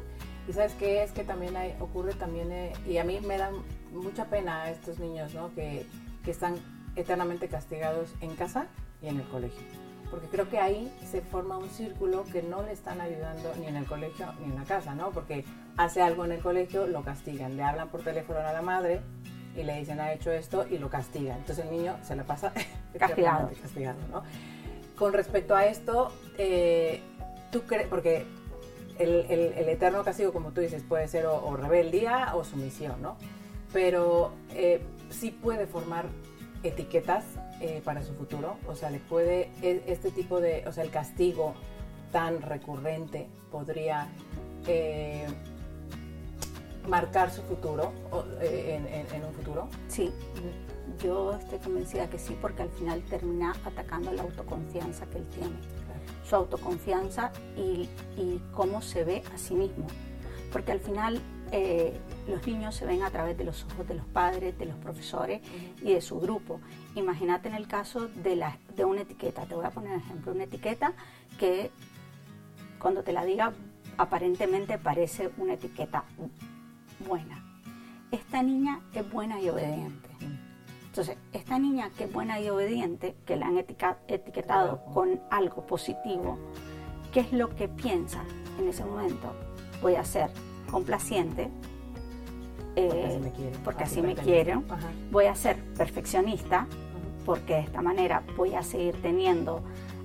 Y 0.48 0.52
sabes 0.52 0.74
qué 0.74 1.02
es 1.02 1.12
que 1.12 1.24
también 1.24 1.54
ocurre 1.80 2.12
también, 2.14 2.52
eh, 2.52 2.72
y 2.86 2.98
a 2.98 3.04
mí 3.04 3.18
me 3.20 3.38
dan 3.38 3.54
mucha 3.92 4.26
pena 4.26 4.62
a 4.62 4.70
estos 4.70 4.98
niños, 4.98 5.34
¿no? 5.34 5.54
Que, 5.54 5.86
que 6.22 6.30
están 6.30 6.56
eternamente 6.96 7.48
castigados 7.48 8.14
en 8.20 8.34
casa 8.36 8.66
y 9.02 9.08
en 9.08 9.16
el 9.18 9.26
colegio. 9.28 9.62
Porque 10.10 10.28
creo 10.28 10.48
que 10.48 10.58
ahí 10.58 10.92
se 11.10 11.22
forma 11.22 11.56
un 11.56 11.68
círculo 11.70 12.24
que 12.24 12.42
no 12.42 12.62
le 12.62 12.72
están 12.72 13.00
ayudando 13.00 13.52
ni 13.58 13.66
en 13.66 13.76
el 13.76 13.86
colegio 13.86 14.26
ni 14.40 14.52
en 14.52 14.54
la 14.54 14.64
casa, 14.64 14.94
¿no? 14.94 15.10
Porque 15.10 15.44
hace 15.76 16.02
algo 16.02 16.24
en 16.24 16.32
el 16.32 16.40
colegio, 16.40 16.86
lo 16.86 17.02
castigan, 17.02 17.56
le 17.56 17.62
hablan 17.62 17.88
por 17.88 18.02
teléfono 18.02 18.38
a 18.38 18.52
la 18.52 18.62
madre 18.62 19.00
y 19.56 19.62
le 19.62 19.78
dicen 19.78 20.00
ha 20.00 20.12
hecho 20.12 20.32
esto 20.32 20.66
y 20.68 20.78
lo 20.78 20.88
castigan. 20.88 21.38
Entonces 21.38 21.64
el 21.64 21.70
niño 21.70 21.96
se 22.02 22.16
la 22.16 22.24
pasa 22.24 22.52
castigado. 22.98 23.50
castigado 23.60 23.98
¿no? 24.10 24.22
Con 24.96 25.12
respecto 25.12 25.54
a 25.54 25.66
esto, 25.66 26.12
eh, 26.38 27.00
tú 27.50 27.62
crees, 27.62 27.88
porque 27.88 28.26
el, 28.98 29.68
eterno 29.68 30.04
castigo, 30.04 30.32
como 30.32 30.52
tú 30.52 30.60
dices, 30.60 30.82
puede 30.82 31.08
ser 31.08 31.26
o, 31.26 31.56
rebeldía 31.56 32.34
o 32.34 32.44
sumisión, 32.44 33.02
¿no? 33.02 33.16
Pero 33.72 34.32
eh, 34.50 34.82
sí 35.10 35.30
puede 35.32 35.66
formar 35.66 36.06
etiquetas 36.62 37.24
eh, 37.60 37.82
para 37.84 38.02
su 38.02 38.14
futuro, 38.14 38.56
o 38.68 38.76
sea, 38.76 38.90
le 38.90 39.00
puede, 39.00 39.50
e, 39.62 39.82
este 39.88 40.10
tipo 40.10 40.40
de, 40.40 40.64
o 40.66 40.72
sea, 40.72 40.84
el 40.84 40.90
castigo 40.90 41.54
tan 42.12 42.40
recurrente 42.40 43.26
podría 43.50 44.08
marcar 46.88 47.30
su 47.30 47.42
futuro 47.42 47.92
en, 48.40 48.86
en, 48.86 49.24
un 49.24 49.32
futuro. 49.32 49.68
Sí, 49.88 50.12
yo 51.02 51.32
estoy 51.34 51.58
convencida 51.58 52.08
que 52.08 52.18
sí, 52.18 52.36
porque 52.40 52.62
al 52.62 52.70
final 52.70 53.02
termina 53.02 53.54
atacando 53.64 54.12
la 54.12 54.22
autoconfianza 54.22 55.06
que 55.06 55.18
él 55.18 55.26
tiene. 55.28 55.54
Su 56.28 56.36
autoconfianza 56.36 57.32
y, 57.56 57.88
cómo 58.52 58.82
se 58.82 59.04
ve 59.04 59.22
a 59.34 59.38
sí 59.38 59.54
mismo. 59.54 59.86
Porque 60.52 60.72
al 60.72 60.80
final 60.80 61.20
eh, 61.52 61.98
los 62.28 62.46
niños 62.46 62.74
se 62.74 62.86
ven 62.86 63.02
a 63.02 63.10
través 63.10 63.36
de 63.36 63.44
los 63.44 63.64
ojos 63.64 63.86
de 63.88 63.94
los 63.94 64.06
padres, 64.06 64.58
de 64.58 64.66
los 64.66 64.76
profesores 64.76 65.42
y 65.82 65.92
de 65.92 66.00
su 66.00 66.20
grupo. 66.20 66.60
Imagínate 66.94 67.48
en 67.48 67.54
el 67.54 67.66
caso 67.66 68.08
de, 68.08 68.36
la, 68.36 68.58
de 68.76 68.84
una 68.84 69.02
etiqueta. 69.02 69.44
Te 69.46 69.54
voy 69.54 69.66
a 69.66 69.70
poner 69.70 69.92
un 69.92 70.00
ejemplo. 70.00 70.32
Una 70.32 70.44
etiqueta 70.44 70.92
que 71.38 71.70
cuando 72.78 73.02
te 73.02 73.12
la 73.12 73.24
diga 73.24 73.52
aparentemente 73.96 74.78
parece 74.78 75.30
una 75.38 75.54
etiqueta 75.54 76.04
buena. 77.06 77.44
Esta 78.10 78.42
niña 78.42 78.80
es 78.92 79.10
buena 79.10 79.40
y 79.40 79.48
obediente. 79.48 80.08
Entonces, 80.86 81.16
esta 81.32 81.58
niña 81.58 81.90
que 81.96 82.04
es 82.04 82.12
buena 82.12 82.40
y 82.40 82.48
obediente, 82.48 83.16
que 83.26 83.36
la 83.36 83.46
han 83.46 83.58
etiquetado 83.58 84.84
con 84.94 85.20
algo 85.30 85.66
positivo, 85.66 86.38
¿qué 87.12 87.20
es 87.20 87.32
lo 87.32 87.48
que 87.54 87.68
piensa 87.68 88.22
en 88.60 88.68
ese 88.68 88.84
momento? 88.84 89.34
Voy 89.82 89.96
a 89.96 90.04
ser 90.04 90.30
complaciente, 90.70 91.50
porque 93.64 93.84
así 93.84 94.02
me 94.02 94.14
quieren, 94.14 94.64
voy 95.10 95.26
a 95.26 95.34
ser 95.34 95.56
perfeccionista, 95.74 96.68
porque 97.24 97.54
de 97.54 97.60
esta 97.60 97.82
manera 97.82 98.22
voy 98.36 98.54
a 98.54 98.62
seguir 98.62 98.94
teniendo 99.02 99.62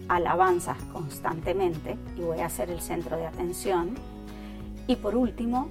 alabanzas 0.07 0.77
constantemente 0.91 1.97
y 2.17 2.21
voy 2.21 2.39
a 2.39 2.49
ser 2.49 2.71
el 2.71 2.81
centro 2.81 3.15
de 3.15 3.27
atención. 3.27 3.93
Y 4.87 4.95
por 4.95 5.15
último, 5.15 5.69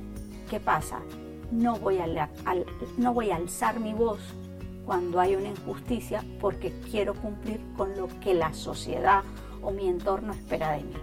¿qué 0.48 0.60
pasa? 0.60 1.00
no 1.50 1.76
voy, 1.76 1.98
a 1.98 2.28
no 2.96 3.14
voy 3.14 3.30
a 3.30 3.36
alzar 3.36 3.80
mi 3.80 3.94
voz 3.94 4.20
cuando 4.84 5.20
hay 5.20 5.34
una 5.34 5.48
injusticia 5.48 6.24
porque 6.40 6.72
quiero 6.90 7.14
cumplir 7.14 7.60
con 7.76 7.96
lo 7.96 8.08
que 8.20 8.34
la 8.34 8.52
sociedad 8.52 9.22
o 9.62 9.70
mi 9.70 9.88
entorno 9.88 10.32
espera 10.32 10.72
de 10.72 10.84
mí. 10.84 10.94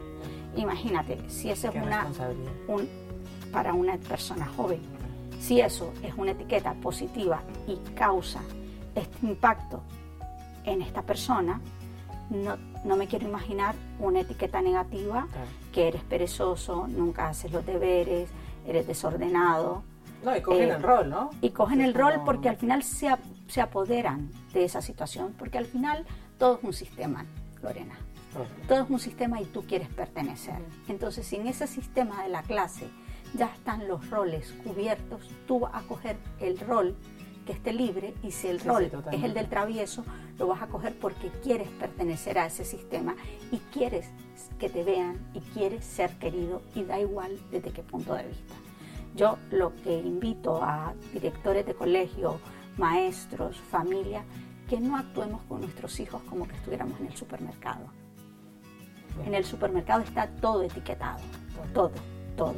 Imagínate, 0.56 1.30
si 1.30 1.50
eso 1.50 1.70
es 1.70 1.76
una 1.76 2.08
un, 2.68 2.88
para 3.52 3.74
una 3.74 3.98
persona 3.98 4.50
joven, 4.56 4.82
si 5.40 5.60
eso 5.60 5.94
es 6.04 6.14
una 6.16 6.32
etiqueta 6.32 6.74
positiva 6.76 7.42
y 7.68 7.76
causa 7.94 8.42
este 8.96 9.26
impacto 9.26 9.82
en 10.64 10.82
esta 10.82 11.02
persona, 11.02 11.62
no, 12.30 12.58
no 12.86 12.96
me 12.96 13.08
quiero 13.08 13.28
imaginar 13.28 13.76
una 14.00 14.22
etiqueta 14.22 14.62
negativa, 14.62 15.28
que 15.74 15.90
eres 15.90 16.04
perezoso, 16.04 16.88
nunca 16.88 17.28
haces 17.28 17.52
los 17.52 17.66
deberes, 17.66 18.30
eres 18.66 18.88
desordenado. 18.88 19.84
No, 20.24 20.36
y 20.36 20.42
cogen 20.42 20.64
el 20.64 20.70
eh, 20.72 20.80
rol, 20.80 21.10
¿no? 21.10 21.30
Y 21.42 21.52
cogen 21.52 21.82
el 21.82 21.94
rol 21.94 22.22
porque 22.26 22.50
al 22.50 22.58
final 22.58 22.84
se, 22.84 23.10
se 23.48 23.62
apoderan 23.62 24.32
de 24.54 24.66
esa 24.66 24.82
situación, 24.82 25.36
porque 25.38 25.58
al 25.58 25.66
final 25.66 26.06
todo 26.38 26.58
es 26.58 26.64
un 26.64 26.74
sistema, 26.74 27.26
Lorena. 27.62 27.96
Todo 28.68 28.84
es 28.84 28.90
un 28.90 29.00
sistema 29.00 29.40
y 29.40 29.46
tú 29.46 29.64
quieres 29.66 29.88
pertenecer. 29.90 30.60
Entonces, 30.90 31.26
si 31.26 31.38
en 31.38 31.48
ese 31.48 31.68
sistema 31.68 32.24
de 32.24 32.30
la 32.30 32.44
clase 32.44 32.90
ya 33.34 33.48
están 33.48 33.88
los 33.88 34.10
roles 34.10 34.54
cubiertos, 34.64 35.30
tú 35.48 35.62
vas 35.62 35.74
a 35.74 35.88
coger 35.88 36.18
el 36.40 36.60
rol 36.60 36.96
que 37.46 37.54
esté 37.54 37.74
libre 37.74 38.14
y 38.24 38.32
si 38.32 38.48
el 38.48 38.60
rol 38.60 38.92
es 39.12 39.24
el 39.24 39.34
del 39.34 39.48
travieso, 39.48 40.04
lo 40.38 40.48
vas 40.48 40.62
a 40.62 40.68
coger 40.68 40.98
porque 40.98 41.30
quieres 41.44 41.70
pertenecer 41.70 42.40
a 42.40 42.48
ese 42.48 42.66
sistema 42.66 43.16
y 43.52 43.58
quieres 43.72 44.10
que 44.60 44.70
te 44.70 44.84
vean 44.84 45.18
y 45.34 45.40
quieres 45.40 45.86
ser 45.86 46.18
querido 46.18 46.62
y 46.74 46.84
da 46.84 47.00
igual 47.00 47.38
desde 47.52 47.72
qué 47.72 47.84
punto 47.84 48.16
de 48.16 48.24
vista. 48.24 48.54
Yo 49.16 49.38
lo 49.52 49.74
que 49.76 49.98
invito 49.98 50.62
a 50.62 50.94
directores 51.14 51.66
de 51.66 51.74
colegio, 51.74 52.40
maestros, 52.78 53.58
familia, 53.58 54.26
que 54.68 54.80
no 54.80 54.98
actuemos 54.98 55.42
con 55.44 55.62
nuestros 55.62 56.00
hijos 56.00 56.22
como 56.24 56.48
que 56.48 56.56
estuviéramos 56.56 57.00
en 57.00 57.08
el 57.08 57.16
supermercado. 57.16 57.86
En 59.26 59.34
el 59.34 59.46
supermercado 59.46 60.02
está 60.02 60.28
todo 60.28 60.64
etiquetado, 60.64 61.20
todo, 61.74 61.92
todo. 62.36 62.56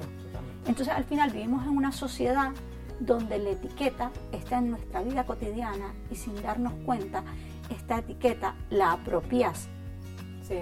Entonces 0.66 0.94
al 0.94 1.04
final 1.04 1.30
vivimos 1.30 1.64
en 1.64 1.78
una 1.78 1.92
sociedad 1.92 2.52
donde 3.00 3.38
la 3.40 3.52
etiqueta 3.52 4.12
está 4.32 4.58
en 4.60 4.72
nuestra 4.72 5.02
vida 5.02 5.26
cotidiana 5.26 5.94
y 6.12 6.16
sin 6.16 6.42
darnos 6.42 6.74
cuenta, 6.86 7.24
esta 7.70 8.00
etiqueta 8.00 8.56
la 8.70 8.94
apropias 8.94 9.70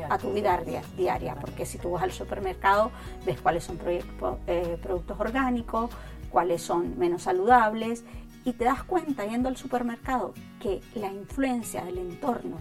a 0.09 0.17
tu 0.17 0.33
vida 0.33 0.59
diaria, 0.97 1.35
porque 1.35 1.65
si 1.65 1.77
tú 1.77 1.91
vas 1.91 2.03
al 2.03 2.11
supermercado 2.11 2.91
ves 3.25 3.39
cuáles 3.39 3.63
son 3.63 3.79
eh, 3.85 4.79
productos 4.81 5.19
orgánicos, 5.19 5.91
cuáles 6.29 6.61
son 6.61 6.97
menos 6.97 7.23
saludables 7.23 8.03
y 8.43 8.53
te 8.53 8.65
das 8.65 8.83
cuenta 8.83 9.25
yendo 9.25 9.49
al 9.49 9.57
supermercado 9.57 10.33
que 10.59 10.81
la 10.95 11.11
influencia 11.11 11.83
del 11.83 11.99
entorno 11.99 12.57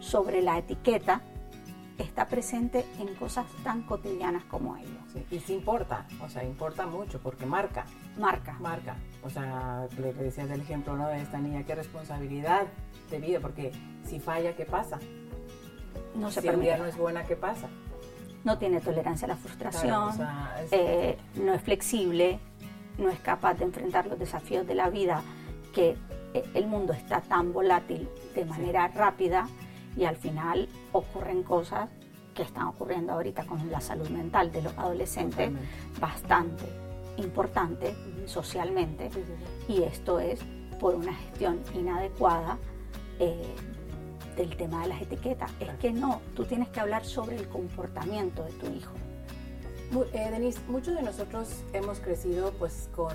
sobre 0.00 0.42
la 0.42 0.58
etiqueta 0.58 1.22
está 1.98 2.26
presente 2.26 2.84
en 2.98 3.14
cosas 3.14 3.46
tan 3.62 3.82
cotidianas 3.82 4.44
como 4.44 4.76
ello. 4.76 4.98
y 5.30 5.38
sí 5.40 5.54
importa, 5.54 6.06
o 6.22 6.28
sea, 6.28 6.42
importa 6.44 6.86
mucho 6.86 7.20
porque 7.20 7.46
marca. 7.46 7.84
Marca. 8.18 8.54
Marca. 8.60 8.96
O 9.24 9.30
sea, 9.30 9.86
le 9.98 10.12
decías 10.12 10.48
del 10.48 10.60
ejemplo 10.60 10.96
¿no? 10.96 11.08
de 11.08 11.20
esta 11.20 11.38
niña, 11.38 11.64
qué 11.64 11.74
responsabilidad 11.74 12.66
de 13.10 13.18
vida, 13.18 13.40
porque 13.40 13.72
si 14.04 14.18
falla, 14.18 14.54
¿qué 14.56 14.64
pasa? 14.64 14.98
No 16.14 16.30
se 16.30 16.40
si 16.40 16.48
día 16.48 16.76
no 16.76 16.86
es 16.86 16.96
buena, 16.96 17.24
¿qué 17.24 17.36
pasa? 17.36 17.68
No 18.44 18.58
tiene 18.58 18.80
tolerancia 18.80 19.26
a 19.26 19.28
la 19.28 19.36
frustración, 19.36 20.10
eh, 20.72 21.16
no 21.36 21.54
es 21.54 21.62
flexible, 21.62 22.40
no 22.98 23.08
es 23.08 23.20
capaz 23.20 23.54
de 23.54 23.64
enfrentar 23.64 24.06
los 24.06 24.18
desafíos 24.18 24.66
de 24.66 24.74
la 24.74 24.90
vida, 24.90 25.22
que 25.72 25.96
eh, 26.34 26.44
el 26.54 26.66
mundo 26.66 26.92
está 26.92 27.20
tan 27.20 27.52
volátil 27.52 28.08
de 28.34 28.44
manera 28.44 28.88
rápida 28.88 29.48
y 29.96 30.04
al 30.04 30.16
final 30.16 30.68
ocurren 30.90 31.44
cosas 31.44 31.88
que 32.34 32.42
están 32.42 32.66
ocurriendo 32.66 33.12
ahorita 33.12 33.44
con 33.44 33.70
la 33.70 33.80
salud 33.80 34.08
mental 34.08 34.50
de 34.50 34.62
los 34.62 34.76
adolescentes 34.76 35.52
bastante 36.00 36.64
importante 37.16 37.94
socialmente 38.26 39.10
y 39.68 39.82
esto 39.82 40.18
es 40.18 40.40
por 40.80 40.94
una 40.94 41.14
gestión 41.14 41.60
inadecuada 41.74 42.58
eh, 43.18 43.54
del 44.36 44.56
tema 44.56 44.82
de 44.82 44.88
las 44.88 45.02
etiquetas. 45.02 45.50
Es 45.60 45.68
que 45.78 45.92
no, 45.92 46.20
tú 46.34 46.44
tienes 46.44 46.68
que 46.68 46.80
hablar 46.80 47.04
sobre 47.04 47.36
el 47.36 47.48
comportamiento 47.48 48.42
de 48.44 48.52
tu 48.52 48.66
hijo. 48.66 48.92
Eh, 50.14 50.30
Denise, 50.30 50.58
muchos 50.68 50.94
de 50.94 51.02
nosotros 51.02 51.48
hemos 51.74 52.00
crecido 52.00 52.52
pues 52.52 52.88
con, 52.94 53.14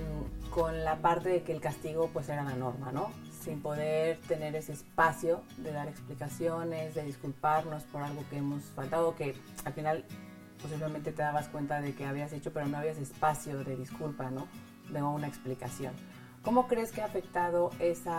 con, 0.51 0.83
la 0.83 0.97
parte 0.97 1.29
de 1.29 1.41
que 1.41 1.51
el 1.51 1.59
castigo 1.59 2.09
pues 2.13 2.29
era 2.29 2.43
la 2.43 2.53
norma, 2.53 2.91
¿no? 2.91 3.09
sin 3.47 3.61
poder 3.61 4.19
tener 4.27 4.55
ese 4.55 4.73
espacio 4.73 5.41
de 5.57 5.71
dar 5.71 5.87
explicaciones, 5.87 6.93
de 6.95 7.03
disculparnos 7.03 7.83
por 7.83 8.01
algo 8.01 8.23
que 8.29 8.37
hemos 8.37 8.63
faltado, 8.75 9.15
que 9.15 9.35
al 9.63 9.73
final 9.73 10.05
posiblemente 10.61 11.11
te 11.11 11.21
dabas 11.21 11.47
cuenta 11.47 11.81
de 11.81 11.93
que 11.93 12.05
habías 12.05 12.33
hecho, 12.33 12.51
pero 12.51 12.67
no 12.67 12.77
habías 12.77 12.97
espacio 12.97 13.63
de 13.63 13.75
disculpa, 13.75 14.29
¿no? 14.29 14.47
De 14.91 15.01
una 15.01 15.27
explicación. 15.27 15.93
¿Cómo 16.43 16.67
crees 16.67 16.91
que 16.91 17.01
ha 17.01 17.05
afectado 17.05 17.71
ese 17.79 18.09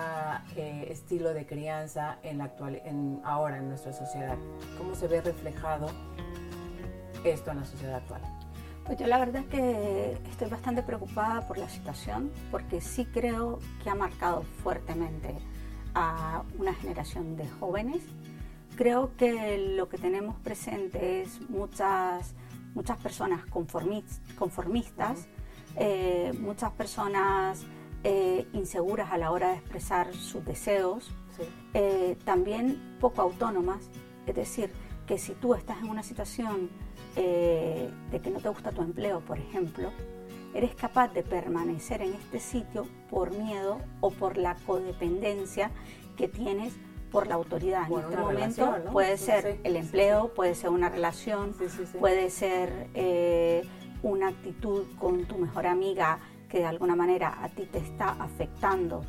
eh, 0.57 0.88
estilo 0.90 1.33
de 1.33 1.46
crianza 1.46 2.18
en 2.22 2.38
la 2.38 2.44
actual, 2.44 2.83
en, 2.85 3.20
ahora 3.24 3.57
en 3.59 3.68
nuestra 3.68 3.92
sociedad? 3.92 4.37
¿Cómo 4.77 4.94
se 4.94 5.09
ve 5.09 5.22
reflejado 5.22 5.88
esto 7.24 7.51
en 7.53 7.61
la 7.61 7.64
sociedad 7.64 7.96
actual? 7.96 8.20
Pues 8.85 8.98
yo 8.98 9.07
la 9.07 9.18
verdad 9.18 9.42
es 9.42 9.48
que 9.48 10.18
estoy 10.31 10.48
bastante 10.48 10.83
preocupada 10.83 11.46
por 11.46 11.59
la 11.59 11.68
situación 11.68 12.31
porque 12.51 12.81
sí 12.81 13.05
creo 13.07 13.59
que 13.83 13.90
ha 13.90 13.94
marcado 13.94 14.42
fuertemente 14.62 15.38
a 15.94 16.42
una 16.59 16.74
generación 16.74 17.37
de 17.37 17.48
jóvenes. 17.48 18.03
Creo 18.79 19.17
que 19.17 19.59
lo 19.77 19.88
que 19.88 19.99
tenemos 19.99 20.37
presente 20.37 21.21
es 21.21 21.41
muchas, 21.51 22.33
muchas 22.75 22.97
personas 22.99 23.45
conformistas, 23.47 25.27
eh, 25.75 26.33
muchas 26.38 26.71
personas 26.71 27.64
eh, 28.05 28.47
inseguras 28.53 29.11
a 29.11 29.19
la 29.19 29.33
hora 29.33 29.49
de 29.49 29.57
expresar 29.57 30.14
sus 30.14 30.45
deseos, 30.45 31.11
eh, 31.75 32.17
también 32.25 32.97
poco 33.01 33.21
autónomas, 33.21 33.91
es 34.29 34.37
decir, 34.37 34.71
que 35.09 35.19
si 35.19 35.33
tú 35.33 35.55
estás 35.55 35.79
en 35.79 35.88
una 35.88 36.05
situación 36.05 36.71
de 37.17 38.21
que 38.23 38.31
no 38.31 38.38
te 38.38 38.49
gusta 38.49 38.71
tu 38.71 38.83
empleo, 38.83 39.23
por 39.23 39.38
ejemplo, 39.38 39.91
eres 40.55 40.77
capaz 40.77 41.09
de 41.09 41.25
permanecer 41.25 42.01
en 42.01 42.14
este 42.14 42.38
sitio 42.38 42.87
por 43.11 43.37
miedo 43.37 43.81
o 44.01 44.12
por 44.12 44.37
la 44.37 44.55
codependencia 44.55 45.73
que 46.17 46.29
tienes 46.29 46.75
por 47.11 47.27
la 47.27 47.35
autoridad. 47.35 47.90
en 47.90 47.99
este 47.99 48.16
momento 48.16 48.75
puede 48.92 49.16
ser 49.16 49.61
el 49.64 49.77
empleo, 49.77 50.33
puede 50.35 50.55
ser 50.55 50.71
una 50.71 50.88
relación, 50.88 51.55
puede 51.99 52.31
ser 52.31 52.88
eh, 52.94 53.66
una 54.03 54.29
actitud 54.29 54.85
con 54.99 55.25
tu 55.25 55.38
mejor 55.38 55.66
amiga 55.66 56.18
que 56.49 56.59
de 56.59 56.66
alguna 56.66 56.97
manera 56.97 57.42
a 57.42 57.49
ti 57.49 57.66
te 57.71 57.79
está 57.79 58.11
afectando 58.11 59.05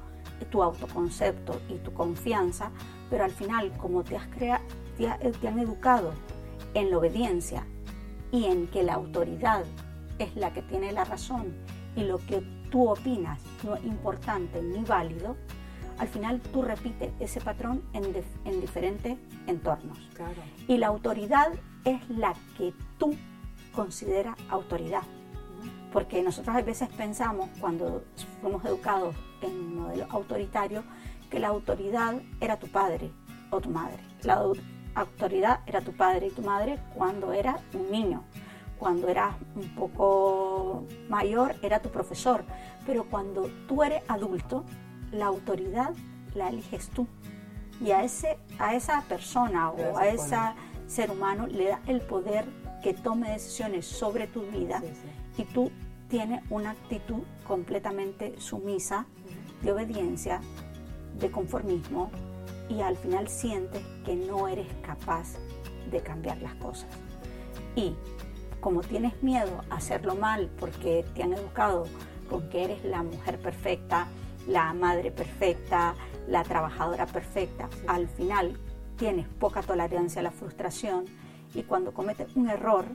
tu 0.52 0.64
autoconcepto 0.64 1.60
y 1.70 1.76
tu 1.76 1.94
confianza, 1.94 2.72
pero 3.10 3.26
al 3.26 3.32
final 3.32 3.72
como 3.78 4.04
te, 4.04 4.16
has 4.16 4.28
crea 4.28 4.62
te 4.98 5.48
han 5.48 5.60
educado 5.60 6.14
en 6.74 6.92
la 6.92 6.98
obediencia 6.98 7.66
y 8.32 8.46
en 8.46 8.68
que 8.68 8.84
la 8.84 8.94
autoridad 8.94 9.64
es 10.18 10.36
la 10.36 10.54
que 10.54 10.62
tiene 10.62 10.92
la 10.92 11.06
razón 11.06 11.54
y 11.96 12.04
lo 12.04 12.18
que 12.18 12.42
tú 12.70 12.90
opinas 12.90 13.40
no 13.64 13.76
es 13.76 13.84
importante 13.86 14.62
ni 14.62 14.84
válido, 14.84 15.36
al 16.00 16.08
final 16.08 16.40
tú 16.40 16.62
repites 16.62 17.12
ese 17.20 17.42
patrón 17.42 17.84
en, 17.94 18.62
diferentes 18.62 19.18
entornos. 19.48 20.00
Y 20.68 20.78
la 20.78 20.88
autoridad 20.88 21.50
es 21.84 22.10
la 22.10 22.34
que 22.58 22.74
tú 22.98 23.16
consideras 23.74 24.36
autoridad. 24.50 25.04
Porque 25.92 26.24
nosotros 26.24 26.56
a 26.56 26.62
veces 26.62 26.88
pensamos, 26.90 27.50
cuando 27.60 28.04
fuimos 28.42 28.64
educados 28.64 29.14
en 29.42 29.52
un 29.52 29.76
modelo 29.76 30.06
autoritario, 30.10 30.84
que 31.30 31.40
la 31.40 31.50
autoridad 31.50 32.16
era 32.40 32.58
tu 32.58 32.68
padre 32.68 33.12
o 33.52 33.60
tu 33.60 33.70
madre. 33.70 34.00
La 34.24 34.42
autoridad 34.96 35.60
era 35.66 35.82
tu 35.82 35.92
padre 35.92 36.28
y 36.28 36.32
tu 36.32 36.42
madre 36.42 36.80
cuando 36.96 37.34
eras 37.34 37.62
un 37.74 37.92
niño. 37.92 38.24
Cuando 38.78 39.10
eras 39.10 39.36
un 39.56 39.76
poco 39.76 40.86
mayor 41.10 41.56
era 41.62 41.82
tu 41.82 41.90
profesor. 41.90 42.46
Pero 42.86 43.04
cuando 43.04 43.50
tú 43.68 43.84
eres 43.84 44.02
adulto, 44.08 44.64
la 45.12 45.28
autoridad 45.28 45.94
la 46.36 46.50
eliges 46.50 46.90
tú. 46.90 47.08
Y 47.82 47.92
a, 47.92 48.04
ese, 48.04 48.38
a 48.58 48.76
esa 48.76 49.02
persona 49.08 49.70
o 49.70 49.98
a 49.98 50.08
ese 50.08 50.36
ser 50.88 51.12
humano 51.12 51.48
le 51.48 51.70
da 51.70 51.82
el 51.88 52.02
poder 52.02 52.46
que 52.84 52.94
tome 52.94 53.32
decisiones 53.32 53.86
sobre 53.86 54.28
tu 54.28 54.42
vida 54.44 54.82
y 55.38 55.44
tú 55.46 55.72
tienes 56.10 56.42
una 56.50 56.72
actitud 56.72 57.24
completamente 57.48 58.36
sumisa 58.40 59.06
de 59.62 59.72
obediencia, 59.72 60.42
de 61.20 61.30
conformismo, 61.30 62.12
y 62.70 62.82
al 62.82 62.96
final 62.98 63.28
sientes 63.28 63.84
que 64.06 64.16
no 64.16 64.48
eres 64.48 64.68
capaz 64.84 65.34
de 65.90 66.02
cambiar 66.02 66.38
las 66.42 66.56
cosas. 66.56 66.90
Y 67.76 67.96
como 68.60 68.82
tienes 68.82 69.22
miedo 69.24 69.64
a 69.70 69.78
hacerlo 69.78 70.16
mal 70.16 70.50
porque 70.60 71.06
te 71.16 71.24
han 71.24 71.34
educado 71.34 71.86
con 72.30 72.50
que 72.50 72.66
eres 72.66 72.84
la 72.86 73.04
mujer 73.04 73.40
perfecta, 73.40 74.08
la 74.50 74.74
madre 74.74 75.12
perfecta, 75.12 75.96
la 76.28 76.44
trabajadora 76.44 77.06
perfecta. 77.06 77.70
Al 77.88 78.08
final 78.08 78.58
tienes 78.98 79.28
poca 79.28 79.62
tolerancia 79.62 80.20
a 80.20 80.24
la 80.24 80.32
frustración 80.32 81.06
y 81.54 81.64
cuando 81.64 81.94
cometes 81.94 82.36
un 82.36 82.50
error 82.50 82.86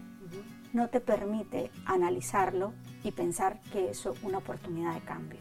no 0.72 0.88
te 0.88 1.00
permite 1.00 1.70
analizarlo 1.86 2.72
y 3.04 3.12
pensar 3.12 3.60
que 3.72 3.90
eso 3.90 4.12
es 4.12 4.22
una 4.24 4.38
oportunidad 4.38 4.94
de 4.94 5.00
cambio. 5.00 5.38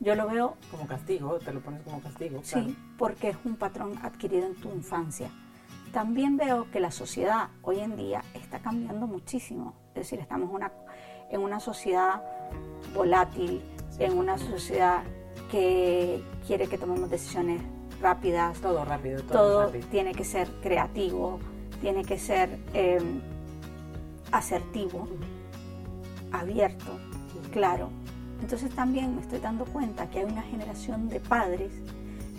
Yo 0.00 0.14
lo 0.14 0.28
veo 0.28 0.56
como 0.70 0.86
castigo, 0.86 1.38
te 1.38 1.52
lo 1.52 1.60
pones 1.60 1.82
como 1.82 2.00
castigo. 2.00 2.40
Sí, 2.44 2.76
porque 2.98 3.30
es 3.30 3.36
un 3.44 3.56
patrón 3.56 3.98
adquirido 4.02 4.46
en 4.46 4.54
tu 4.54 4.70
infancia. 4.70 5.30
También 5.92 6.36
veo 6.36 6.70
que 6.70 6.80
la 6.80 6.90
sociedad 6.90 7.48
hoy 7.62 7.80
en 7.80 7.96
día 7.96 8.22
está 8.34 8.58
cambiando 8.58 9.06
muchísimo. 9.06 9.74
Es 9.88 10.02
decir, 10.02 10.20
estamos 10.20 10.50
una, 10.52 10.70
en 11.30 11.40
una 11.40 11.58
sociedad 11.58 12.22
volátil, 12.94 13.62
en 13.98 14.16
una 14.16 14.36
sociedad 14.36 15.02
que 15.50 16.22
quiere 16.46 16.66
que 16.66 16.78
tomemos 16.78 17.10
decisiones 17.10 17.62
rápidas. 18.00 18.58
Todo 18.60 18.84
rápido, 18.84 19.22
todo, 19.22 19.70
tiene 19.90 20.12
que 20.12 20.24
ser 20.24 20.48
creativo, 20.62 21.38
tiene 21.80 22.04
que 22.04 22.18
ser 22.18 22.58
em, 22.74 23.20
asertivo, 24.32 25.08
abierto, 26.32 26.92
claro. 27.52 27.90
Entonces 28.40 28.70
también 28.70 29.16
me 29.16 29.22
estoy 29.22 29.40
dando 29.40 29.64
cuenta 29.64 30.08
que 30.10 30.20
hay 30.20 30.24
una 30.24 30.42
generación 30.42 31.08
de 31.08 31.20
padres 31.20 31.72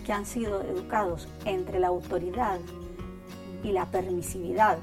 que 0.04 0.12
han 0.12 0.24
sido 0.24 0.62
educados 0.62 1.28
entre 1.44 1.78
la 1.78 1.88
autoridad 1.88 2.58
y 3.62 3.72
la 3.72 3.86
permisividad, 3.86 4.78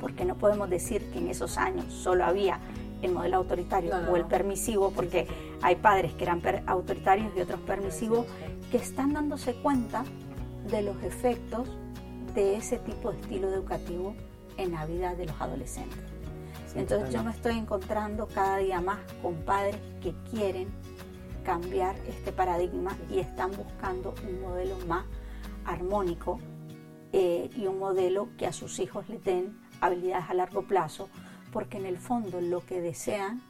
porque 0.00 0.24
no 0.24 0.36
podemos 0.36 0.68
decir 0.68 1.10
que 1.10 1.18
en 1.18 1.28
esos 1.28 1.56
años 1.56 1.92
solo 1.92 2.24
había 2.24 2.60
el 3.00 3.12
modelo 3.12 3.38
autoritario 3.38 3.94
o 4.10 4.16
el 4.16 4.24
permisivo, 4.24 4.90
porque 4.90 5.26
hay 5.62 5.76
padres 5.76 6.12
que 6.14 6.24
eran 6.24 6.42
autoritarios 6.66 7.32
y 7.36 7.40
otros 7.40 7.60
permisivos, 7.60 8.26
que 8.70 8.76
están 8.76 9.12
dándose 9.12 9.54
cuenta 9.54 10.04
de 10.70 10.82
los 10.82 11.02
efectos 11.02 11.68
de 12.34 12.56
ese 12.56 12.78
tipo 12.78 13.10
de 13.10 13.20
estilo 13.20 13.48
educativo 13.48 14.14
en 14.56 14.72
la 14.72 14.86
vida 14.86 15.14
de 15.14 15.26
los 15.26 15.40
adolescentes. 15.40 15.98
Entonces 16.74 17.12
yo 17.12 17.24
me 17.24 17.30
estoy 17.30 17.56
encontrando 17.56 18.28
cada 18.28 18.58
día 18.58 18.80
más 18.80 18.98
con 19.22 19.34
padres 19.36 19.76
que 20.02 20.14
quieren 20.30 20.68
cambiar 21.44 21.96
este 22.06 22.30
paradigma 22.30 22.96
y 23.10 23.20
están 23.20 23.50
buscando 23.56 24.14
un 24.28 24.42
modelo 24.42 24.76
más 24.86 25.06
armónico 25.64 26.38
eh, 27.12 27.48
y 27.56 27.66
un 27.66 27.78
modelo 27.78 28.28
que 28.36 28.46
a 28.46 28.52
sus 28.52 28.78
hijos 28.80 29.08
les 29.08 29.24
den 29.24 29.58
habilidades 29.80 30.28
a 30.28 30.34
largo 30.34 30.62
plazo, 30.62 31.08
porque 31.52 31.78
en 31.78 31.86
el 31.86 31.96
fondo 31.96 32.40
lo 32.40 32.64
que 32.64 32.82
desean 32.82 33.40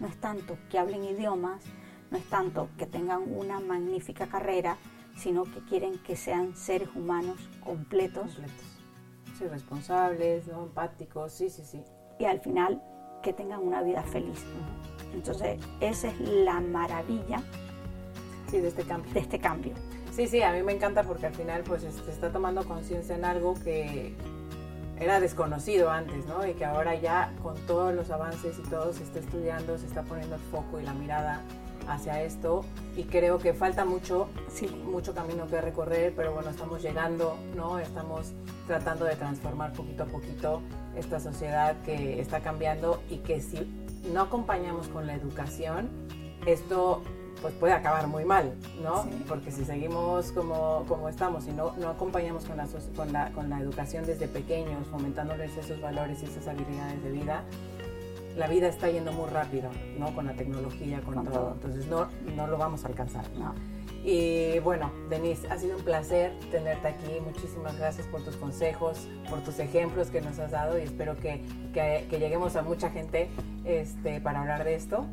no 0.00 0.06
es 0.06 0.16
tanto 0.20 0.56
que 0.70 0.78
hablen 0.78 1.04
idiomas, 1.04 1.62
no 2.10 2.18
es 2.18 2.24
tanto 2.28 2.68
que 2.78 2.86
tengan 2.86 3.22
una 3.32 3.60
magnífica 3.60 4.26
carrera, 4.26 4.76
sino 5.16 5.44
que 5.44 5.60
quieren 5.68 5.98
que 5.98 6.16
sean 6.16 6.56
seres 6.56 6.88
humanos 6.94 7.48
completos. 7.62 8.34
completos. 8.34 8.66
Sí, 9.38 9.46
responsables, 9.46 10.48
empáticos, 10.48 11.32
sí, 11.32 11.50
sí, 11.50 11.62
sí. 11.64 11.82
Y 12.18 12.24
al 12.24 12.40
final 12.40 12.82
que 13.22 13.32
tengan 13.32 13.60
una 13.60 13.82
vida 13.82 14.02
feliz. 14.02 14.44
Entonces, 15.12 15.60
esa 15.80 16.08
es 16.08 16.20
la 16.20 16.60
maravilla 16.60 17.42
sí, 18.50 18.58
de 18.60 18.68
este 18.68 18.84
cambio. 18.84 19.12
De 19.12 19.20
este 19.20 19.38
cambio. 19.38 19.72
Sí, 20.12 20.28
sí, 20.28 20.42
a 20.42 20.52
mí 20.52 20.62
me 20.62 20.72
encanta 20.72 21.02
porque 21.02 21.26
al 21.26 21.34
final 21.34 21.64
pues 21.64 21.82
se 21.82 22.10
está 22.10 22.30
tomando 22.30 22.64
conciencia 22.64 23.16
en 23.16 23.24
algo 23.24 23.54
que 23.54 24.14
era 24.98 25.20
desconocido 25.20 25.90
antes, 25.90 26.26
¿no? 26.26 26.46
Y 26.46 26.54
que 26.54 26.64
ahora 26.64 26.94
ya 26.94 27.32
con 27.42 27.54
todos 27.66 27.94
los 27.94 28.10
avances 28.10 28.58
y 28.58 28.62
todo 28.68 28.92
se 28.92 29.02
está 29.02 29.18
estudiando, 29.18 29.76
se 29.78 29.86
está 29.86 30.02
poniendo 30.02 30.36
el 30.36 30.40
foco 30.40 30.80
y 30.80 30.84
la 30.84 30.94
mirada 30.94 31.40
hacia 31.88 32.22
esto 32.22 32.64
y 32.96 33.04
creo 33.04 33.38
que 33.38 33.52
falta 33.52 33.84
mucho, 33.84 34.28
sí, 34.48 34.66
mucho 34.68 35.14
camino 35.14 35.46
que 35.46 35.60
recorrer, 35.60 36.14
pero 36.16 36.32
bueno, 36.32 36.50
estamos 36.50 36.82
llegando, 36.82 37.36
¿no? 37.56 37.78
Estamos 37.78 38.32
tratando 38.66 39.04
de 39.04 39.16
transformar 39.16 39.72
poquito 39.72 40.04
a 40.04 40.06
poquito 40.06 40.62
esta 40.96 41.20
sociedad 41.20 41.76
que 41.84 42.20
está 42.20 42.40
cambiando 42.40 43.02
y 43.10 43.18
que 43.18 43.40
si 43.40 43.66
no 44.12 44.22
acompañamos 44.22 44.88
con 44.88 45.06
la 45.06 45.14
educación, 45.14 45.90
esto 46.46 47.02
pues 47.44 47.52
puede 47.56 47.74
acabar 47.74 48.06
muy 48.06 48.24
mal, 48.24 48.54
¿no? 48.82 49.04
Porque 49.28 49.50
si 49.50 49.66
seguimos 49.66 50.32
como, 50.32 50.86
como 50.88 51.10
estamos 51.10 51.46
y 51.46 51.52
no, 51.52 51.76
no 51.76 51.90
acompañamos 51.90 52.46
con 52.46 52.56
la, 52.56 52.66
con, 52.96 53.12
la, 53.12 53.32
con 53.32 53.50
la 53.50 53.60
educación 53.60 54.06
desde 54.06 54.28
pequeños, 54.28 54.86
fomentándoles 54.86 55.54
esos 55.54 55.78
valores 55.78 56.22
y 56.22 56.24
esas 56.24 56.48
habilidades 56.48 57.04
de 57.04 57.10
vida, 57.10 57.44
la 58.34 58.46
vida 58.46 58.68
está 58.68 58.88
yendo 58.88 59.12
muy 59.12 59.28
rápido, 59.28 59.68
¿no? 59.98 60.14
Con 60.14 60.24
la 60.24 60.32
tecnología, 60.32 61.02
con, 61.02 61.22
todo. 61.22 61.52
Entonces 61.52 61.86
no, 61.86 62.08
no 62.34 62.46
lo 62.46 62.56
vamos 62.56 62.82
a 62.86 62.88
alcanzar. 62.88 63.26
No. 63.36 63.54
Y 64.02 64.58
bueno, 64.60 64.90
Denise, 65.10 65.46
ha 65.48 65.58
sido 65.58 65.76
un 65.76 65.84
placer 65.84 66.32
tenerte 66.50 66.88
aquí. 66.88 67.20
Muchísimas 67.22 67.76
gracias 67.76 68.06
por 68.06 68.24
tus 68.24 68.36
consejos, 68.36 69.06
por 69.28 69.42
tus 69.42 69.58
ejemplos 69.58 70.08
que 70.08 70.22
nos 70.22 70.38
has 70.38 70.52
dado 70.52 70.78
y 70.78 70.80
espero 70.80 71.14
que, 71.18 71.44
que, 71.74 72.06
que 72.08 72.18
lleguemos 72.18 72.56
a 72.56 72.62
mucha 72.62 72.88
gente 72.88 73.28
este, 73.66 74.22
para 74.22 74.40
hablar 74.40 74.64
de 74.64 74.76
esto. 74.76 75.06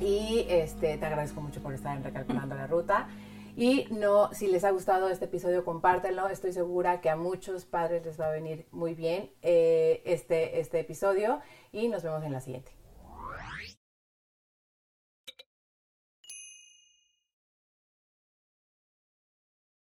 Y 0.00 0.46
este, 0.48 0.96
te 0.98 1.06
agradezco 1.06 1.40
mucho 1.40 1.62
por 1.62 1.74
estar 1.74 1.96
en 1.96 2.04
Recalculando 2.04 2.54
la 2.54 2.66
Ruta. 2.66 3.08
Y 3.56 3.86
no, 3.90 4.32
si 4.32 4.46
les 4.46 4.64
ha 4.64 4.70
gustado 4.70 5.08
este 5.08 5.26
episodio, 5.26 5.64
compártenlo. 5.64 6.28
Estoy 6.28 6.52
segura 6.52 7.00
que 7.00 7.10
a 7.10 7.16
muchos 7.16 7.64
padres 7.64 8.04
les 8.04 8.18
va 8.18 8.26
a 8.26 8.30
venir 8.30 8.66
muy 8.72 8.94
bien 8.94 9.30
eh, 9.42 10.02
este, 10.04 10.60
este 10.60 10.80
episodio 10.80 11.40
y 11.70 11.88
nos 11.88 12.02
vemos 12.02 12.24
en 12.24 12.32
la 12.32 12.40
siguiente. 12.40 12.81